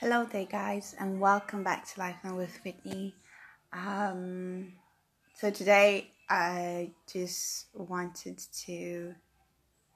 Hello 0.00 0.24
there, 0.30 0.44
guys, 0.44 0.94
and 1.00 1.18
welcome 1.18 1.64
back 1.64 1.84
to 1.84 1.98
Life 1.98 2.18
and 2.22 2.36
with 2.36 2.56
Whitney. 2.64 3.16
Um, 3.72 4.74
so 5.34 5.50
today 5.50 6.12
I 6.30 6.92
just 7.12 7.66
wanted 7.74 8.40
to 8.66 9.16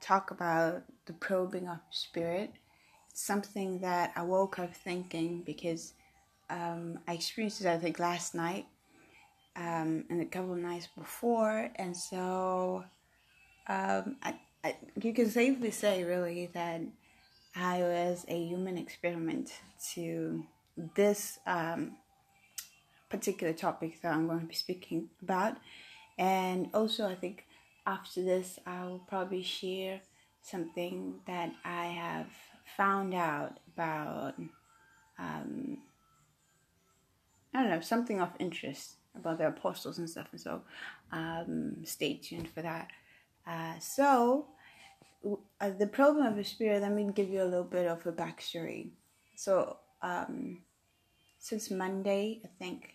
talk 0.01 0.31
about 0.31 0.83
the 1.05 1.13
probing 1.13 1.69
of 1.69 1.79
spirit. 1.89 2.51
It's 3.11 3.23
something 3.23 3.79
that 3.79 4.11
I 4.17 4.23
woke 4.23 4.59
up 4.59 4.75
thinking 4.75 5.41
because 5.45 5.93
um, 6.49 6.99
I 7.07 7.13
experienced 7.13 7.61
it, 7.61 7.67
I 7.67 7.77
think, 7.77 7.97
last 7.97 8.35
night 8.35 8.65
um, 9.55 10.03
and 10.09 10.21
a 10.21 10.25
couple 10.25 10.51
of 10.51 10.59
nights 10.59 10.89
before, 10.97 11.69
and 11.77 11.95
so 11.95 12.83
um, 13.69 14.17
I, 14.21 14.35
I, 14.65 14.75
you 15.01 15.13
can 15.13 15.29
safely 15.29 15.71
say, 15.71 16.03
really, 16.03 16.47
that 16.47 16.81
I 17.55 17.79
was 17.79 18.25
a 18.27 18.37
human 18.37 18.77
experiment 18.77 19.53
to 19.93 20.43
this 20.95 21.39
um, 21.45 21.97
particular 23.09 23.53
topic 23.53 24.01
that 24.01 24.11
I'm 24.13 24.27
going 24.27 24.41
to 24.41 24.45
be 24.45 24.55
speaking 24.55 25.09
about. 25.21 25.57
And 26.17 26.69
also, 26.73 27.07
I 27.07 27.15
think 27.15 27.45
after 27.85 28.23
this, 28.23 28.59
I 28.65 28.85
will 28.85 29.03
probably 29.07 29.43
share 29.43 30.01
something 30.41 31.15
that 31.27 31.51
I 31.63 31.85
have 31.85 32.27
found 32.75 33.13
out 33.13 33.59
about, 33.73 34.35
um, 35.19 35.77
I 37.53 37.61
don't 37.61 37.69
know, 37.69 37.81
something 37.81 38.19
of 38.19 38.29
interest 38.39 38.95
about 39.15 39.37
the 39.37 39.47
apostles 39.47 39.99
and 39.99 40.09
stuff. 40.09 40.27
And 40.31 40.41
so, 40.41 40.61
um, 41.11 41.85
stay 41.85 42.15
tuned 42.15 42.49
for 42.49 42.63
that. 42.63 42.89
Uh, 43.45 43.77
so, 43.79 44.47
uh, 45.25 45.69
the 45.77 45.87
problem 45.87 46.25
of 46.25 46.35
the 46.35 46.43
spirit, 46.43 46.81
let 46.81 46.91
me 46.91 47.09
give 47.13 47.29
you 47.29 47.41
a 47.41 47.45
little 47.45 47.63
bit 47.63 47.87
of 47.87 48.05
a 48.05 48.11
backstory. 48.11 48.91
So, 49.35 49.77
um, 50.01 50.61
since 51.39 51.71
Monday, 51.71 52.41
I 52.43 52.49
think, 52.59 52.93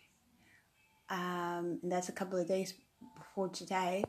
um, 1.11 1.81
that's 1.83 2.09
a 2.09 2.13
couple 2.13 2.39
of 2.39 2.47
days 2.47 2.75
before 3.17 3.49
today, 3.49 4.05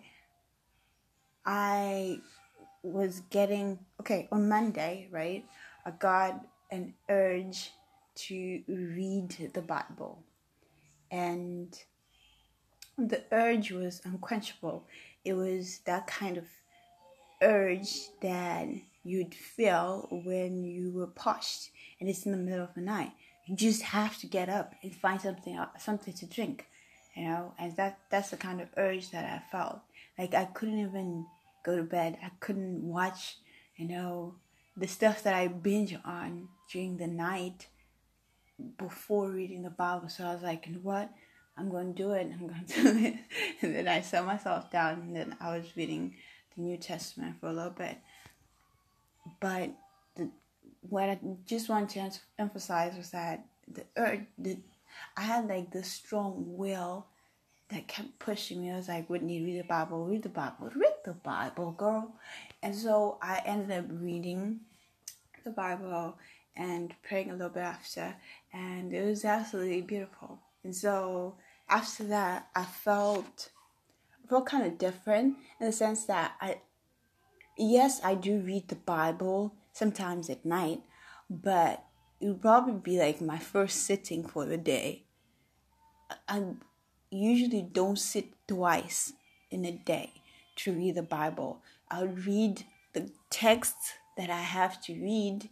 I 1.46 2.20
was 2.84 3.22
getting, 3.30 3.80
okay, 4.02 4.28
on 4.32 4.50
Monday, 4.50 5.08
right, 5.12 5.46
I 5.86 5.92
got 5.92 6.46
an 6.72 6.94
urge 7.10 7.72
to 8.16 8.62
read 8.68 9.52
the 9.54 9.62
Bible. 9.62 10.24
And 11.12 11.78
the 12.98 13.24
urge 13.32 13.72
was 13.72 14.02
unquenchable. 14.06 14.86
It 15.24 15.34
was 15.34 15.80
that 15.86 16.06
kind 16.08 16.38
of 16.38 16.46
urge 17.42 18.10
that 18.22 18.68
you'd 19.04 19.34
feel 19.34 20.08
when 20.26 20.64
you 20.64 20.92
were 20.92 21.08
pushed 21.08 21.72
and 22.00 22.10
it's 22.10 22.26
in 22.26 22.32
the 22.32 22.38
middle 22.38 22.64
of 22.64 22.74
the 22.76 22.82
night. 22.82 23.12
You 23.46 23.56
just 23.56 23.82
have 23.82 24.18
to 24.20 24.28
get 24.28 24.50
up 24.50 24.76
and 24.84 24.96
find 24.96 25.20
something 25.20 25.60
something 25.80 26.14
to 26.14 26.26
drink, 26.26 26.68
you 27.16 27.24
know. 27.24 27.54
And 27.58 27.76
that 27.78 28.00
that's 28.10 28.30
the 28.30 28.38
kind 28.38 28.62
of 28.62 28.70
urge 28.78 29.10
that 29.12 29.26
I 29.26 29.52
felt. 29.52 29.80
Like 30.18 30.34
I 30.36 30.46
couldn't 30.46 30.80
even 30.80 31.26
go 31.66 31.76
to 31.76 31.84
bed. 31.84 32.18
I 32.24 32.30
couldn't 32.40 32.84
watch, 32.84 33.38
you 33.76 33.88
know, 33.88 34.36
the 34.78 34.88
stuff 34.88 35.24
that 35.24 35.34
I 35.34 35.48
binge 35.48 35.98
on 36.06 36.50
during 36.72 36.98
the 36.98 37.08
night 37.08 37.68
before 38.78 39.30
reading 39.30 39.64
the 39.64 39.70
Bible. 39.70 40.10
So 40.10 40.26
I 40.26 40.34
was 40.34 40.44
like, 40.44 40.68
you 40.68 40.74
know 40.74 40.80
what? 40.84 41.10
I'm 41.58 41.70
going 41.70 41.94
to 41.94 42.04
do 42.04 42.12
it. 42.12 42.32
I'm 42.32 42.48
going 42.48 42.66
to 42.68 42.84
do 42.84 43.06
it. 43.06 43.16
and 43.62 43.76
then 43.76 43.88
I 43.88 44.02
sat 44.02 44.26
myself 44.26 44.72
down 44.72 45.02
and 45.02 45.16
then 45.16 45.36
I 45.42 45.58
was 45.58 45.66
reading 45.76 46.16
New 46.60 46.78
Testament 46.78 47.40
for 47.40 47.48
a 47.48 47.54
little 47.54 47.72
bit. 47.72 47.98
But 49.40 49.72
the, 50.16 50.30
what 50.82 51.10
I 51.10 51.20
just 51.46 51.70
want 51.70 51.90
to 51.92 52.12
emphasize 52.38 52.96
was 52.96 53.12
that 53.12 53.46
the 53.68 53.84
urge, 53.98 54.22
the, 54.38 54.58
I 55.16 55.22
had 55.22 55.48
like 55.48 55.72
this 55.72 55.92
strong 55.92 56.44
will 56.58 57.06
that 57.70 57.88
kept 57.88 58.18
pushing 58.20 58.62
me. 58.62 58.72
I 58.72 58.78
was 58.78 58.88
like, 58.88 59.10
"Would 59.10 59.22
Whitney, 59.22 59.44
read 59.44 59.60
the 59.60 59.68
Bible, 59.68 60.06
read 60.06 60.24
the 60.24 60.30
Bible, 60.30 60.72
read 60.76 60.94
the 61.06 61.14
Bible, 61.14 61.72
girl. 61.72 62.16
And 62.64 62.76
so 62.76 63.18
I 63.22 63.42
ended 63.46 63.72
up 63.72 63.86
reading 63.90 64.62
the 65.44 65.52
Bible 65.52 66.18
and 66.56 66.94
praying 67.04 67.30
a 67.30 67.34
little 67.34 67.50
bit 67.50 67.64
after, 67.64 68.16
and 68.52 68.94
it 68.94 69.06
was 69.06 69.24
absolutely 69.24 69.82
beautiful. 69.82 70.40
And 70.64 70.76
so 70.76 71.36
after 71.70 72.04
that, 72.06 72.50
I 72.56 72.66
felt 72.66 73.52
felt 74.30 74.46
kind 74.46 74.66
of 74.66 74.78
different 74.78 75.38
in 75.60 75.66
the 75.66 75.72
sense 75.72 76.06
that 76.06 76.34
I, 76.40 76.62
yes, 77.58 78.00
I 78.04 78.16
do 78.16 78.40
read 78.40 78.68
the 78.68 78.76
Bible 78.76 79.56
sometimes 79.74 80.30
at 80.30 80.46
night, 80.46 80.82
but 81.30 81.84
it 82.22 82.28
would 82.28 82.42
probably 82.42 82.74
be 82.74 83.00
like 83.00 83.22
my 83.22 83.40
first 83.40 83.86
sitting 83.86 84.28
for 84.28 84.46
the 84.46 84.58
day. 84.58 85.06
I 86.28 86.44
usually 87.10 87.62
don't 87.62 87.98
sit 87.98 88.34
twice 88.48 89.14
in 89.50 89.66
a 89.66 89.72
day 89.72 90.14
to 90.58 90.74
read 90.74 90.96
the 90.96 91.04
Bible. 91.04 91.62
I'll 91.90 92.08
read 92.08 92.64
the 92.94 93.12
text 93.30 93.76
that 94.18 94.30
I 94.30 94.42
have 94.42 94.82
to 94.84 94.94
read 94.94 95.50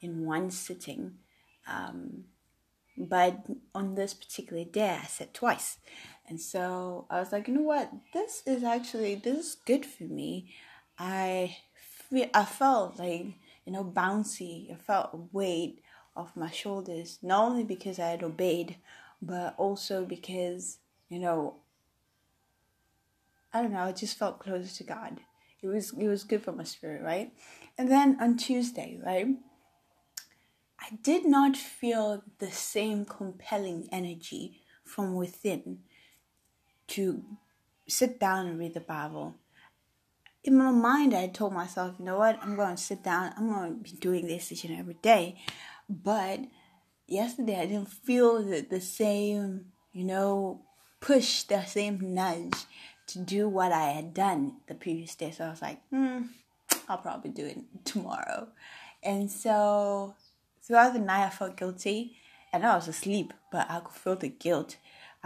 in 0.00 0.24
one 0.24 0.50
sitting. 0.50 1.18
Um, 1.68 2.24
but 2.96 3.44
on 3.74 3.94
this 3.94 4.14
particular 4.14 4.64
day, 4.64 4.98
I 5.02 5.06
sat 5.06 5.34
twice. 5.34 5.78
And 6.28 6.40
so 6.40 7.06
I 7.08 7.20
was 7.20 7.32
like, 7.32 7.48
you 7.48 7.54
know 7.54 7.62
what? 7.62 7.90
This 8.12 8.42
is 8.46 8.64
actually 8.64 9.14
this 9.16 9.38
is 9.38 9.56
good 9.64 9.86
for 9.86 10.04
me. 10.04 10.54
I 10.98 11.56
I 12.34 12.44
felt 12.44 12.98
like 12.98 13.26
you 13.64 13.72
know 13.72 13.84
bouncy. 13.84 14.72
I 14.72 14.76
felt 14.76 15.28
weight 15.32 15.82
off 16.16 16.36
my 16.36 16.50
shoulders, 16.50 17.18
not 17.22 17.44
only 17.44 17.64
because 17.64 17.98
I 17.98 18.08
had 18.08 18.22
obeyed, 18.22 18.76
but 19.22 19.54
also 19.56 20.04
because 20.04 20.78
you 21.08 21.18
know 21.20 21.56
I 23.52 23.62
don't 23.62 23.72
know. 23.72 23.84
I 23.84 23.92
just 23.92 24.18
felt 24.18 24.40
closer 24.40 24.74
to 24.76 24.84
God. 24.84 25.20
It 25.62 25.68
was 25.68 25.92
it 25.92 26.08
was 26.08 26.24
good 26.24 26.42
for 26.42 26.52
my 26.52 26.64
spirit, 26.64 27.02
right? 27.02 27.32
And 27.78 27.90
then 27.90 28.16
on 28.20 28.36
Tuesday, 28.36 28.98
right? 29.04 29.28
I 30.78 30.96
did 31.02 31.24
not 31.24 31.56
feel 31.56 32.22
the 32.38 32.50
same 32.50 33.04
compelling 33.04 33.88
energy 33.90 34.60
from 34.84 35.14
within 35.14 35.80
to 36.88 37.22
sit 37.88 38.18
down 38.18 38.46
and 38.46 38.58
read 38.58 38.74
the 38.74 38.80
Bible. 38.80 39.34
In 40.44 40.56
my 40.56 40.70
mind, 40.70 41.14
I 41.14 41.26
told 41.26 41.52
myself, 41.52 41.96
you 41.98 42.04
know 42.04 42.18
what, 42.18 42.38
I'm 42.42 42.56
going 42.56 42.76
to 42.76 42.82
sit 42.82 43.02
down, 43.02 43.32
I'm 43.36 43.50
going 43.50 43.70
to 43.70 43.82
be 43.82 43.98
doing 43.98 44.26
this 44.26 44.52
each 44.52 44.64
and 44.64 44.78
every 44.78 44.94
day. 44.94 45.36
But 45.88 46.40
yesterday, 47.06 47.60
I 47.60 47.66
didn't 47.66 47.90
feel 47.90 48.42
the, 48.42 48.60
the 48.60 48.80
same, 48.80 49.66
you 49.92 50.04
know, 50.04 50.62
push, 51.00 51.42
the 51.44 51.64
same 51.64 52.14
nudge 52.14 52.64
to 53.08 53.18
do 53.18 53.48
what 53.48 53.72
I 53.72 53.90
had 53.90 54.14
done 54.14 54.56
the 54.66 54.74
previous 54.74 55.14
day. 55.14 55.30
So 55.30 55.44
I 55.44 55.50
was 55.50 55.62
like, 55.62 55.80
hmm, 55.90 56.22
I'll 56.88 56.98
probably 56.98 57.30
do 57.30 57.46
it 57.46 57.58
tomorrow. 57.84 58.48
And 59.02 59.30
so 59.30 60.14
throughout 60.62 60.92
the 60.92 60.98
night, 60.98 61.26
I 61.26 61.30
felt 61.30 61.56
guilty. 61.56 62.16
And 62.52 62.64
I 62.64 62.74
was 62.76 62.88
asleep, 62.88 63.32
but 63.52 63.70
I 63.70 63.80
could 63.80 63.94
feel 63.94 64.16
the 64.16 64.28
guilt. 64.28 64.76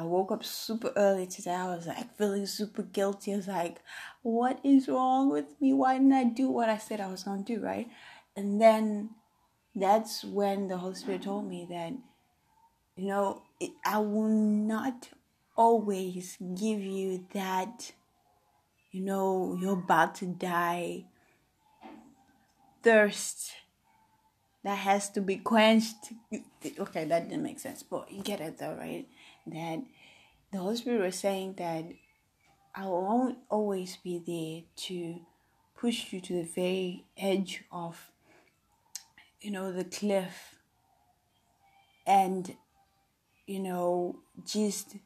I 0.01 0.05
woke 0.05 0.33
up 0.33 0.43
super 0.43 0.93
early 0.97 1.27
today. 1.27 1.53
I 1.53 1.67
was 1.75 1.87
like 1.87 2.17
feeling 2.17 2.47
super 2.47 2.83
guilty. 2.83 3.35
I 3.35 3.37
was 3.37 3.49
like, 3.49 3.83
what 4.23 4.59
is 4.65 4.89
wrong 4.89 5.31
with 5.31 5.61
me? 5.61 5.75
Why 5.75 5.99
didn't 5.99 6.15
I 6.15 6.25
do 6.25 6.49
what 6.49 6.71
I 6.71 6.79
said 6.79 7.03
I 7.03 7.09
was 7.09 7.25
going 7.25 7.45
to 7.45 7.57
do, 7.57 7.63
right? 7.63 7.87
And 8.35 8.59
then 8.59 9.11
that's 9.75 10.25
when 10.25 10.69
the 10.69 10.79
Holy 10.79 10.95
Spirit 10.95 11.23
told 11.23 11.47
me 11.47 11.67
that, 11.69 11.93
you 12.97 13.09
know, 13.09 13.43
it, 13.61 13.73
I 13.85 13.99
will 13.99 14.29
not 14.29 15.11
always 15.55 16.39
give 16.39 16.81
you 16.81 17.27
that, 17.35 17.93
you 18.93 19.03
know, 19.03 19.59
you're 19.61 19.75
about 19.75 20.15
to 20.17 20.27
die 20.27 21.05
thirst 22.83 23.53
that 24.65 24.79
has 24.79 25.11
to 25.11 25.21
be 25.21 25.37
quenched. 25.37 26.15
Okay, 26.79 27.05
that 27.05 27.29
didn't 27.29 27.43
make 27.43 27.61
sense, 27.61 27.83
but 27.83 28.11
you 28.11 28.23
get 28.23 28.41
it 28.41 28.57
though, 28.57 28.75
right? 28.75 29.07
That 29.51 29.83
the 30.53 30.59
Holy 30.59 30.77
Spirit 30.77 31.03
was 31.03 31.17
saying 31.17 31.55
that 31.59 31.85
I 32.75 32.87
won't 32.87 33.39
always 33.49 33.97
be 33.97 34.19
there 34.19 34.87
to 34.87 35.21
push 35.77 36.13
you 36.13 36.21
to 36.21 36.35
the 36.35 36.45
very 36.45 37.05
edge 37.17 37.65
of, 37.73 38.11
you 39.41 39.51
know, 39.51 39.73
the 39.73 39.85
cliff 39.85 40.57
and, 42.07 42.57
you 43.47 43.61
know, 43.61 44.21
just 44.45 44.97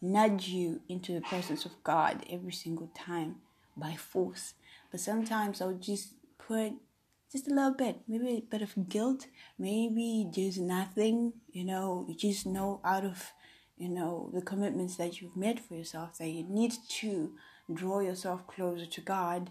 nudge 0.00 0.48
you 0.48 0.80
into 0.88 1.12
the 1.12 1.20
presence 1.20 1.64
of 1.64 1.82
God 1.82 2.24
every 2.30 2.52
single 2.52 2.90
time 2.94 3.36
by 3.76 3.94
force. 3.94 4.54
But 4.90 5.00
sometimes 5.00 5.60
I'll 5.60 5.74
just 5.74 6.14
put 6.38 6.72
just 7.30 7.46
a 7.46 7.54
little 7.54 7.74
bit, 7.74 8.00
maybe 8.08 8.38
a 8.38 8.40
bit 8.40 8.62
of 8.62 8.88
guilt, 8.88 9.26
maybe 9.58 10.28
just 10.32 10.58
nothing, 10.58 11.34
you 11.52 11.64
know, 11.64 12.08
just 12.16 12.46
know 12.46 12.80
out 12.84 13.04
of 13.04 13.32
you 13.78 13.88
know, 13.88 14.30
the 14.34 14.42
commitments 14.42 14.96
that 14.96 15.20
you've 15.20 15.36
made 15.36 15.60
for 15.60 15.74
yourself, 15.74 16.18
that 16.18 16.28
you 16.28 16.44
need 16.44 16.72
to 16.88 17.32
draw 17.72 18.00
yourself 18.00 18.46
closer 18.46 18.86
to 18.86 19.00
God, 19.00 19.50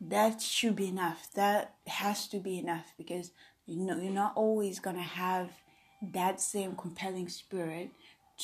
that 0.00 0.40
should 0.40 0.76
be 0.76 0.88
enough. 0.88 1.28
That 1.34 1.74
has 1.86 2.26
to 2.28 2.38
be 2.38 2.58
enough 2.58 2.92
because 2.96 3.30
You 3.66 3.84
know, 3.84 3.98
you're 3.98 4.12
not 4.12 4.32
always 4.34 4.80
gonna 4.80 5.00
have 5.02 5.50
that 6.02 6.40
same 6.40 6.74
compelling 6.74 7.28
spirit 7.28 7.90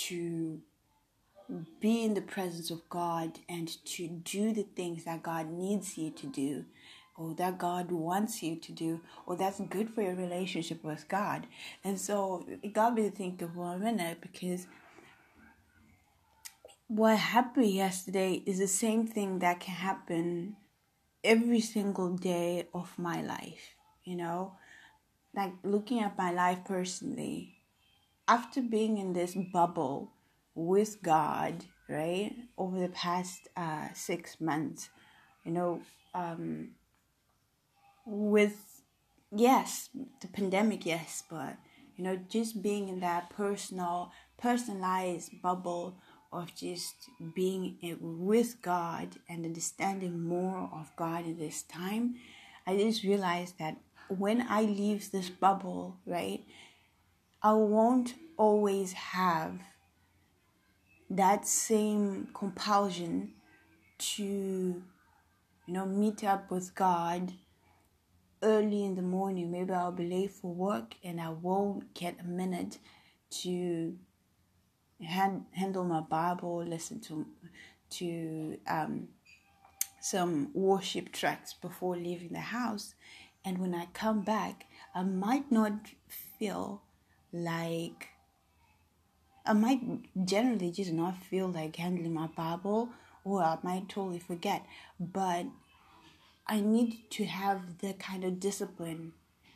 to 0.07 0.61
be 1.81 2.05
in 2.05 2.15
the 2.15 2.21
presence 2.21 2.71
of 2.71 2.89
God 2.89 3.41
and 3.49 3.69
to 3.87 4.09
do 4.09 4.53
the 4.53 4.62
things 4.62 5.05
that 5.05 5.23
God 5.25 5.51
needs 5.51 5.99
you 5.99 6.11
to 6.11 6.27
do 6.27 6.65
or 7.19 7.35
that 7.35 7.59
God 7.59 7.91
wants 7.91 8.43
you 8.43 8.57
to 8.57 8.73
do 8.73 9.01
or 9.27 9.37
that's 9.37 9.61
good 9.61 9.91
for 9.91 10.03
your 10.03 10.15
relationship 10.15 10.85
with 10.85 11.09
God. 11.09 11.47
And 11.83 11.99
so 11.99 12.47
it 12.63 12.73
got 12.73 12.95
me 12.95 13.03
to 13.03 13.11
think 13.11 13.43
of 13.43 13.57
one 13.57 13.83
minute 13.83 14.19
because 14.21 14.67
what 16.89 17.17
happened 17.17 17.71
yesterday 17.71 18.43
is 18.47 18.59
the 18.59 18.69
same 18.69 19.07
thing 19.07 19.41
that 19.41 19.61
can 19.61 19.75
happen 19.75 20.57
every 21.25 21.61
single 21.61 22.17
day 22.17 22.69
of 22.73 22.97
my 22.99 23.21
life, 23.23 23.75
you 24.05 24.17
know? 24.17 24.53
Like 25.35 25.53
looking 25.65 26.01
at 26.01 26.17
my 26.17 26.33
life 26.33 26.61
personally, 26.65 27.57
after 28.29 28.61
being 28.61 28.99
in 28.99 29.12
this 29.12 29.35
bubble 29.35 30.12
with 30.55 31.03
God, 31.03 31.65
right, 31.89 32.35
over 32.57 32.79
the 32.79 32.89
past 32.89 33.49
uh, 33.57 33.89
six 33.93 34.41
months, 34.41 34.89
you 35.45 35.53
know, 35.53 35.83
um, 36.15 36.71
with, 38.06 38.82
yes, 39.35 39.91
the 40.20 40.29
pandemic, 40.29 40.87
yes, 40.87 41.25
but, 41.29 41.56
you 41.97 42.05
know, 42.05 42.17
just 42.29 42.62
being 42.62 42.88
in 42.88 43.00
that 43.00 43.31
personal, 43.31 44.12
personalized 44.38 45.43
bubble 45.43 45.99
of 46.32 46.55
just 46.55 47.08
being 47.35 47.79
with 48.00 48.62
God 48.62 49.17
and 49.29 49.44
understanding 49.44 50.20
more 50.20 50.70
of 50.73 50.94
God 50.97 51.25
in 51.25 51.38
this 51.38 51.62
time, 51.62 52.14
I 52.67 52.76
just 52.76 53.03
realized 53.03 53.58
that 53.58 53.76
when 54.09 54.47
I 54.49 54.62
leave 54.62 55.11
this 55.11 55.31
bubble, 55.31 55.99
right, 56.06 56.44
I 57.43 57.52
won't 57.52 58.14
always 58.37 58.93
have 58.93 59.61
that 61.11 61.47
same 61.47 62.29
compulsion 62.35 63.32
to, 63.99 64.25
you 64.25 64.82
know, 65.67 65.87
meet 65.87 66.25
up 66.25 66.50
with 66.50 66.75
God 66.75 67.32
early 68.47 68.85
in 68.85 68.95
the 68.95 69.03
morning. 69.03 69.51
Maybe 69.51 69.73
I'll 69.73 69.91
be 69.93 70.09
late 70.09 70.31
for 70.31 70.55
work 70.55 70.95
and 71.03 71.21
I 71.21 71.31
won't 71.31 71.93
get 71.95 72.21
a 72.21 72.25
minute 72.25 72.79
to 73.43 73.99
hand, 75.03 75.47
handle 75.51 75.85
my 75.85 76.01
Bible, 76.01 76.65
listen 76.65 77.01
to 77.01 77.27
to 77.89 78.59
um, 78.69 79.09
some 80.01 80.51
worship 80.55 81.13
tracks 81.13 81.53
before 81.53 81.97
leaving 81.97 82.33
the 82.33 82.41
house. 82.41 82.95
And 83.45 83.59
when 83.59 83.75
I 83.75 83.87
come 83.93 84.23
back, 84.23 84.67
I 84.95 85.03
might 85.03 85.53
not 85.53 85.91
feel 86.09 86.83
like 87.33 88.09
I 89.45 89.53
might 89.53 89.81
generally 90.25 90.73
just 90.73 90.93
not 90.93 91.17
feel 91.17 91.49
like 91.49 91.77
handling 91.77 92.15
my 92.15 92.27
Bible, 92.27 92.89
or 93.25 93.43
I 93.43 93.59
might 93.63 93.89
totally 93.89 94.19
forget. 94.19 94.65
But 94.99 95.47
I 96.47 96.61
need 96.61 97.11
to 97.11 97.25
have 97.25 97.79
the 97.79 97.95
kind 97.95 98.25
of 98.25 98.41
discipline, 98.41 99.13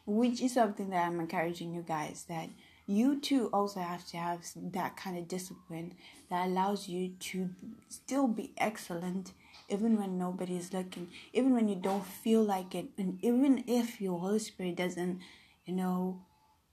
which 0.07 0.41
is 0.41 0.55
something 0.55 0.91
that 0.91 1.07
I'm 1.07 1.21
encouraging 1.21 1.75
you 1.75 1.83
guys 1.83 2.25
that 2.29 2.51
you 2.87 3.21
too 3.21 3.49
also 3.53 3.81
have 3.81 4.05
to 4.09 4.17
have 4.17 4.41
that 4.57 4.97
kind 4.97 5.17
of 5.17 5.29
discipline 5.29 5.95
that 6.29 6.47
allows 6.47 6.89
you 6.89 7.11
to 7.21 7.51
still 7.89 8.27
be 8.27 8.53
excellent 8.57 9.33
even 9.69 9.97
when 9.97 10.19
nobody 10.19 10.57
is 10.57 10.73
looking, 10.73 11.09
even 11.33 11.55
when 11.55 11.69
you 11.69 11.77
don't 11.77 12.05
feel 12.05 12.43
like 12.43 12.75
it, 12.75 12.89
and 12.99 13.19
even 13.23 13.63
if 13.69 14.01
your 14.01 14.19
Holy 14.19 14.41
Spirit 14.41 14.77
doesn't, 14.77 15.21
you 15.65 15.75
know, 15.75 16.23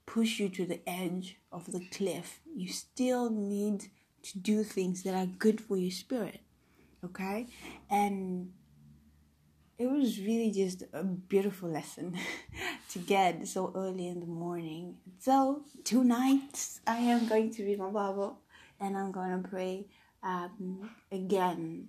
push 0.04 0.40
you 0.40 0.48
to 0.48 0.66
the 0.66 0.80
edge 0.88 1.36
of 1.52 1.70
the 1.70 1.86
cliff, 1.92 2.40
you 2.56 2.68
still 2.68 3.30
need 3.30 3.86
to 4.22 4.38
do 4.38 4.64
things 4.64 5.04
that 5.04 5.14
are 5.14 5.26
good 5.26 5.60
for 5.60 5.76
your 5.76 5.92
spirit. 5.92 6.40
Okay? 7.04 7.46
And 7.88 8.52
it 9.78 9.88
was 9.88 10.18
really 10.18 10.50
just 10.50 10.82
a 10.92 11.04
beautiful 11.04 11.70
lesson 11.70 12.18
to 12.90 12.98
get 12.98 13.46
so 13.46 13.72
early 13.76 14.08
in 14.08 14.18
the 14.18 14.26
morning. 14.26 14.96
So 15.20 15.62
tonight 15.84 16.80
I 16.86 16.96
am 16.96 17.28
going 17.28 17.52
to 17.54 17.64
read 17.64 17.78
my 17.78 17.88
Bible 17.88 18.40
and 18.80 18.96
I'm 18.96 19.12
going 19.12 19.40
to 19.40 19.48
pray 19.48 19.86
um, 20.24 20.90
again. 21.12 21.88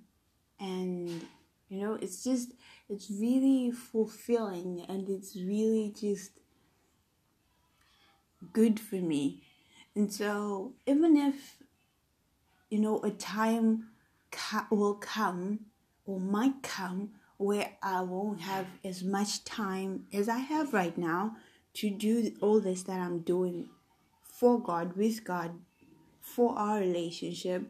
And 0.59 1.25
you 1.69 1.81
know, 1.81 1.97
it's 1.99 2.23
just 2.23 2.53
it's 2.89 3.09
really 3.09 3.71
fulfilling 3.71 4.85
and 4.87 5.09
it's 5.09 5.35
really 5.35 5.91
just 5.99 6.31
good 8.53 8.79
for 8.79 8.97
me. 8.97 9.41
And 9.95 10.13
so 10.13 10.73
even 10.85 11.17
if 11.17 11.55
you 12.69 12.79
know 12.79 13.01
a 13.01 13.09
time 13.09 13.87
ca- 14.31 14.67
will 14.69 14.93
come 14.93 15.61
or 16.05 16.19
might 16.19 16.61
come 16.61 17.13
where 17.39 17.71
I 17.81 18.01
won't 18.01 18.41
have 18.41 18.67
as 18.83 19.01
much 19.01 19.45
time 19.45 20.05
as 20.13 20.27
I 20.27 20.39
have 20.39 20.73
right 20.73 20.97
now 20.97 21.37
to 21.75 21.89
do 21.89 22.33
all 22.41 22.59
this 22.59 22.83
that 22.83 22.99
I'm 22.99 23.19
doing 23.19 23.69
for 24.21 24.61
God, 24.61 24.97
with 24.97 25.23
God, 25.23 25.51
for 26.19 26.59
our 26.59 26.79
relationship. 26.79 27.63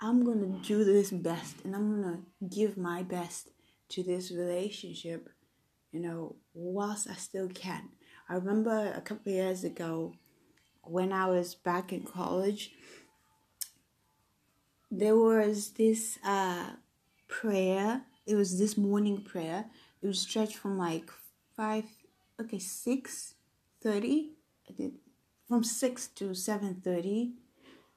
I'm 0.00 0.24
gonna 0.24 0.60
do 0.62 0.84
this 0.84 1.10
best 1.10 1.64
and 1.64 1.74
I'm 1.74 2.00
gonna 2.00 2.20
give 2.48 2.76
my 2.76 3.02
best 3.02 3.48
to 3.88 4.04
this 4.04 4.30
relationship, 4.30 5.30
you 5.90 5.98
know, 5.98 6.36
whilst 6.54 7.10
I 7.10 7.14
still 7.14 7.48
can. 7.48 7.88
I 8.28 8.34
remember 8.34 8.92
a 8.94 9.00
couple 9.00 9.32
of 9.32 9.36
years 9.36 9.64
ago 9.64 10.14
when 10.84 11.12
I 11.12 11.26
was 11.26 11.56
back 11.56 11.92
in 11.92 12.04
college, 12.04 12.70
there 14.92 15.16
was 15.16 15.70
this 15.70 16.20
uh, 16.24 16.70
prayer 17.26 18.02
it 18.26 18.34
was 18.34 18.58
this 18.58 18.76
morning 18.76 19.22
prayer. 19.22 19.66
It 20.02 20.06
was 20.06 20.20
stretched 20.20 20.56
from 20.56 20.78
like 20.78 21.10
five, 21.56 21.84
okay, 22.40 22.58
six 22.58 23.34
thirty. 23.82 24.32
I 24.68 24.72
did 24.72 24.92
from 25.48 25.64
six 25.64 26.08
to 26.08 26.34
seven 26.34 26.80
thirty. 26.82 27.32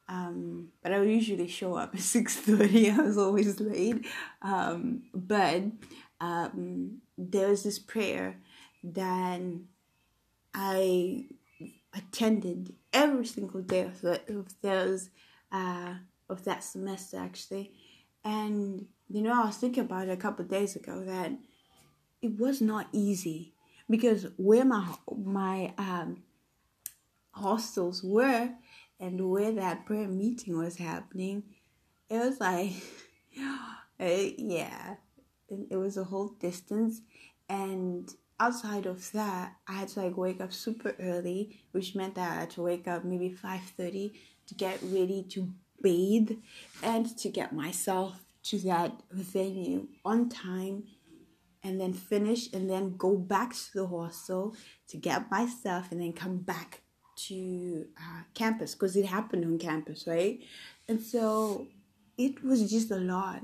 Um, 0.10 0.70
but 0.82 0.94
I 0.94 1.00
would 1.00 1.10
usually 1.10 1.48
show 1.48 1.76
up 1.76 1.94
at 1.94 2.02
six 2.16 2.36
thirty. 2.36 2.90
I 2.92 2.98
was 2.98 3.18
always 3.18 3.60
late. 3.60 4.06
Um, 4.42 5.04
but 5.14 5.64
um, 6.20 7.02
there 7.18 7.50
was 7.50 7.64
this 7.64 7.80
prayer 7.80 8.38
that 8.84 9.42
I 10.54 11.26
attended 11.94 12.74
every 12.94 13.26
single 13.26 13.62
day 13.62 13.82
of, 13.82 14.02
the, 14.02 14.22
of 14.30 14.54
those 14.62 15.10
uh, 15.52 15.96
of 16.30 16.44
that 16.44 16.64
semester 16.64 17.18
actually, 17.18 17.72
and 18.24 18.86
you 19.10 19.22
know, 19.22 19.42
I 19.42 19.46
was 19.46 19.58
thinking 19.58 19.84
about 19.84 20.08
it 20.08 20.12
a 20.12 20.18
couple 20.18 20.46
days 20.46 20.76
ago 20.76 21.04
that 21.06 21.32
it 22.22 22.38
was 22.38 22.62
not 22.62 22.88
easy 22.92 23.54
because 23.90 24.28
where 24.38 24.66
my 24.66 24.96
my 25.16 25.74
um, 25.78 26.24
hostels 27.32 28.04
were 28.04 28.50
and 29.00 29.30
where 29.30 29.52
that 29.54 29.86
prayer 29.86 30.08
meeting 30.08 30.58
was 30.58 30.78
happening, 30.78 31.44
it 32.10 32.18
was 32.18 32.40
like, 32.40 32.72
it, 34.00 34.36
yeah, 34.40 34.96
it 35.70 35.78
was 35.78 35.98
a 35.98 36.04
whole 36.04 36.30
distance, 36.40 37.02
and 37.48 38.14
outside 38.40 38.86
of 38.86 39.12
that, 39.14 39.54
I 39.68 39.74
had 39.74 39.90
to 39.90 40.02
like 40.02 40.18
wake 40.18 40.42
up 40.42 40.52
super 40.52 40.96
early, 41.00 41.62
which 41.72 41.96
meant 41.96 42.16
that 42.16 42.32
I 42.32 42.40
had 42.42 42.50
to 42.52 42.62
wake 42.62 42.88
up 42.88 43.06
maybe 43.06 43.32
five 43.32 43.62
thirty 43.78 44.20
to 44.48 44.56
get 44.56 44.80
ready 44.82 45.26
to 45.30 45.50
bathe 45.82 46.32
and 46.82 47.16
to 47.18 47.30
get 47.30 47.54
myself 47.54 48.27
to 48.50 48.60
that 48.60 48.94
venue 49.12 49.88
on 50.06 50.30
time 50.30 50.84
and 51.64 51.80
then 51.80 51.94
finish 51.94 52.52
and 52.54 52.70
then 52.70 52.96
go 52.98 53.16
back 53.18 53.54
to 53.54 53.74
the 53.74 53.88
hostel 53.88 54.56
to 54.88 54.98
get 54.98 55.30
my 55.30 55.46
stuff 55.46 55.92
and 55.92 56.02
then 56.02 56.14
come 56.14 56.38
back 56.38 56.82
to 57.18 57.86
uh, 57.98 58.22
campus 58.34 58.74
because 58.74 58.96
it 58.96 59.06
happened 59.06 59.44
on 59.44 59.58
campus, 59.58 60.06
right? 60.08 60.40
And 60.88 61.02
so 61.02 61.68
it 62.18 62.44
was 62.44 62.70
just 62.70 62.92
a 62.92 62.98
lot. 62.98 63.42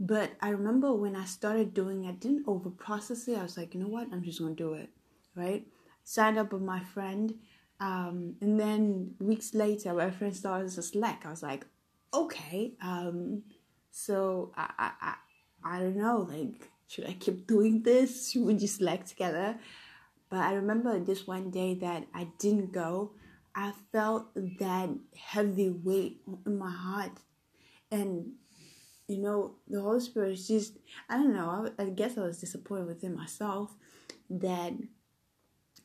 But 0.00 0.32
I 0.40 0.50
remember 0.50 0.94
when 0.94 1.16
I 1.16 1.24
started 1.24 1.74
doing 1.74 2.06
I 2.06 2.12
didn't 2.12 2.44
over 2.46 2.70
process 2.70 3.26
it. 3.26 3.36
I 3.36 3.42
was 3.42 3.56
like, 3.56 3.74
you 3.74 3.80
know 3.80 3.88
what? 3.88 4.08
I'm 4.12 4.22
just 4.22 4.38
going 4.38 4.54
to 4.54 4.62
do 4.62 4.74
it, 4.74 4.88
right? 5.34 5.66
Signed 6.04 6.38
up 6.38 6.52
with 6.52 6.62
my 6.62 6.80
friend. 6.80 7.34
Um, 7.80 8.36
and 8.40 8.58
then 8.58 9.14
weeks 9.18 9.54
later, 9.54 9.92
my 9.92 10.10
friend 10.10 10.34
started 10.34 10.70
to 10.70 10.82
Slack. 10.82 11.22
I 11.26 11.30
was 11.30 11.42
like, 11.42 11.66
okay, 12.14 12.74
um, 12.80 13.42
so 13.90 14.52
I, 14.56 14.70
I, 14.78 14.90
I, 15.00 15.14
I 15.64 15.78
don't 15.80 15.96
know, 15.96 16.26
like, 16.28 16.70
should 16.86 17.06
I 17.06 17.14
keep 17.14 17.46
doing 17.46 17.82
this? 17.82 18.30
Should 18.30 18.42
we 18.42 18.54
just 18.54 18.80
like 18.80 19.06
together? 19.06 19.58
But 20.30 20.40
I 20.40 20.54
remember 20.54 20.98
this 20.98 21.26
one 21.26 21.50
day 21.50 21.74
that 21.76 22.06
I 22.14 22.28
didn't 22.38 22.72
go. 22.72 23.12
I 23.54 23.72
felt 23.92 24.28
that 24.34 24.90
heavy 25.16 25.70
weight 25.70 26.20
in 26.46 26.58
my 26.58 26.70
heart. 26.70 27.12
And, 27.90 28.32
you 29.06 29.18
know, 29.18 29.54
the 29.66 29.80
Holy 29.80 30.00
Spirit 30.00 30.32
is 30.32 30.46
just, 30.46 30.78
I 31.08 31.16
don't 31.16 31.34
know, 31.34 31.68
I, 31.78 31.82
I 31.82 31.86
guess 31.86 32.16
I 32.16 32.22
was 32.22 32.38
disappointed 32.38 32.86
within 32.86 33.16
myself 33.16 33.74
that, 34.30 34.74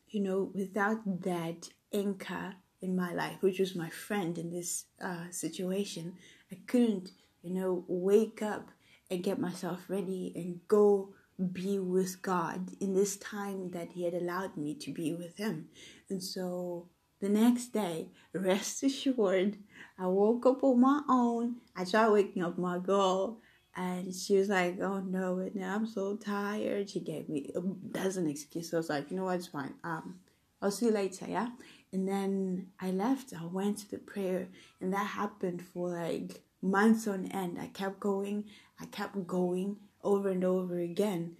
you 0.08 0.20
know, 0.20 0.50
without 0.54 1.22
that 1.22 1.68
anchor 1.92 2.54
in 2.82 2.94
my 2.94 3.14
life, 3.14 3.38
which 3.40 3.58
was 3.58 3.74
my 3.74 3.88
friend 3.88 4.36
in 4.36 4.50
this 4.50 4.84
uh, 5.02 5.30
situation, 5.30 6.14
I 6.52 6.58
couldn't, 6.66 7.10
you 7.44 7.52
know, 7.52 7.84
wake 7.86 8.42
up 8.42 8.70
and 9.10 9.22
get 9.22 9.38
myself 9.38 9.84
ready 9.88 10.32
and 10.34 10.60
go 10.66 11.14
be 11.52 11.78
with 11.78 12.22
God 12.22 12.70
in 12.80 12.94
this 12.94 13.16
time 13.16 13.70
that 13.72 13.90
He 13.92 14.04
had 14.04 14.14
allowed 14.14 14.56
me 14.56 14.74
to 14.76 14.92
be 14.92 15.14
with 15.14 15.36
Him. 15.36 15.68
And 16.08 16.22
so 16.22 16.88
the 17.20 17.28
next 17.28 17.66
day, 17.68 18.08
rest 18.32 18.82
assured, 18.82 19.58
I 19.98 20.06
woke 20.06 20.46
up 20.46 20.64
on 20.64 20.80
my 20.80 21.02
own. 21.08 21.56
I 21.76 21.84
tried 21.84 22.10
waking 22.10 22.42
up 22.42 22.58
my 22.58 22.78
girl, 22.78 23.40
and 23.76 24.14
she 24.14 24.36
was 24.36 24.48
like, 24.48 24.80
"Oh 24.80 25.00
no, 25.00 25.38
and 25.38 25.64
I'm 25.64 25.86
so 25.86 26.16
tired." 26.16 26.90
She 26.90 27.00
gave 27.00 27.28
me 27.28 27.50
a 27.54 27.60
dozen 27.60 28.28
excuses. 28.28 28.74
I 28.74 28.76
was 28.76 28.88
like, 28.88 29.10
"You 29.10 29.16
know 29.16 29.24
what? 29.24 29.36
It's 29.36 29.48
fine. 29.48 29.74
Um, 29.82 30.20
I'll 30.62 30.70
see 30.70 30.86
you 30.86 30.92
later, 30.92 31.26
yeah." 31.28 31.48
And 31.92 32.08
then 32.08 32.68
I 32.80 32.90
left. 32.90 33.32
I 33.32 33.44
went 33.44 33.78
to 33.78 33.90
the 33.90 33.98
prayer, 33.98 34.48
and 34.80 34.92
that 34.92 35.06
happened 35.06 35.62
for 35.62 35.88
like 35.90 36.42
months 36.64 37.06
on 37.06 37.26
end. 37.26 37.58
I 37.60 37.68
kept 37.68 38.00
going. 38.00 38.44
I 38.80 38.86
kept 38.86 39.26
going 39.26 39.76
over 40.02 40.30
and 40.30 40.44
over 40.44 40.78
again, 40.78 41.36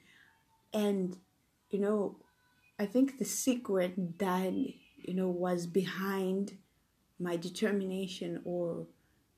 and 0.73 1.17
you 1.71 1.81
know, 1.81 2.17
I 2.79 2.87
think 2.87 3.19
the 3.19 3.25
secret 3.25 4.19
that 4.19 4.53
you 4.53 5.15
know 5.15 5.29
was 5.29 5.67
behind 5.67 6.59
my 7.19 7.37
determination 7.37 8.41
or 8.45 8.87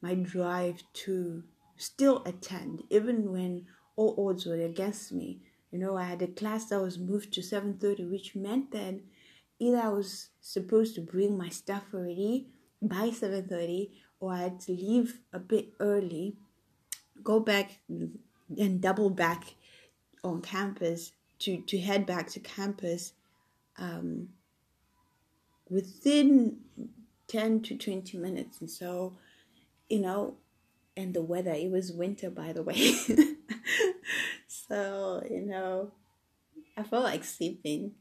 my 0.01 0.15
drive 0.15 0.83
to 0.93 1.43
still 1.77 2.23
attend 2.25 2.83
even 2.91 3.31
when 3.31 3.67
all 3.97 4.29
odds 4.29 4.47
were 4.47 4.61
against 4.61 5.13
me 5.13 5.41
you 5.71 5.79
know 5.79 5.97
i 5.97 6.05
had 6.05 6.23
a 6.23 6.27
class 6.27 6.67
that 6.67 6.81
was 6.81 6.99
moved 6.99 7.33
to 7.33 7.41
7.30 7.41 8.11
which 8.11 8.35
meant 8.35 8.71
that 8.71 8.95
either 9.59 9.79
i 9.79 9.89
was 9.89 10.31
supposed 10.41 10.95
to 10.95 11.01
bring 11.01 11.37
my 11.37 11.49
stuff 11.49 11.85
already 11.93 12.49
by 12.81 13.09
7.30 13.11 13.91
i 14.29 14.39
had 14.39 14.61
to 14.61 14.73
leave 14.73 15.21
a 15.33 15.39
bit 15.39 15.69
early 15.81 16.37
go 17.23 17.41
back 17.41 17.79
and 17.89 18.81
double 18.81 19.11
back 19.11 19.55
on 20.23 20.41
campus 20.43 21.13
to, 21.39 21.59
to 21.63 21.79
head 21.79 22.07
back 22.07 22.29
to 22.29 22.41
campus 22.41 23.13
um, 23.79 24.29
within 25.69 26.59
10 27.29 27.63
to 27.63 27.77
20 27.77 28.17
minutes. 28.19 28.61
And 28.61 28.71
so, 28.71 29.17
you 29.89 30.01
know, 30.01 30.35
and 30.97 31.13
the 31.13 31.23
weather, 31.23 31.53
it 31.53 31.71
was 31.71 31.93
winter, 31.93 32.31
by 32.31 32.53
the 32.53 32.63
way. 32.63 32.93
so, 34.49 35.23
you 35.31 35.43
know, 35.43 35.93
I 36.77 36.83
felt 36.83 37.05
like 37.05 37.25
sleeping. 37.25 37.93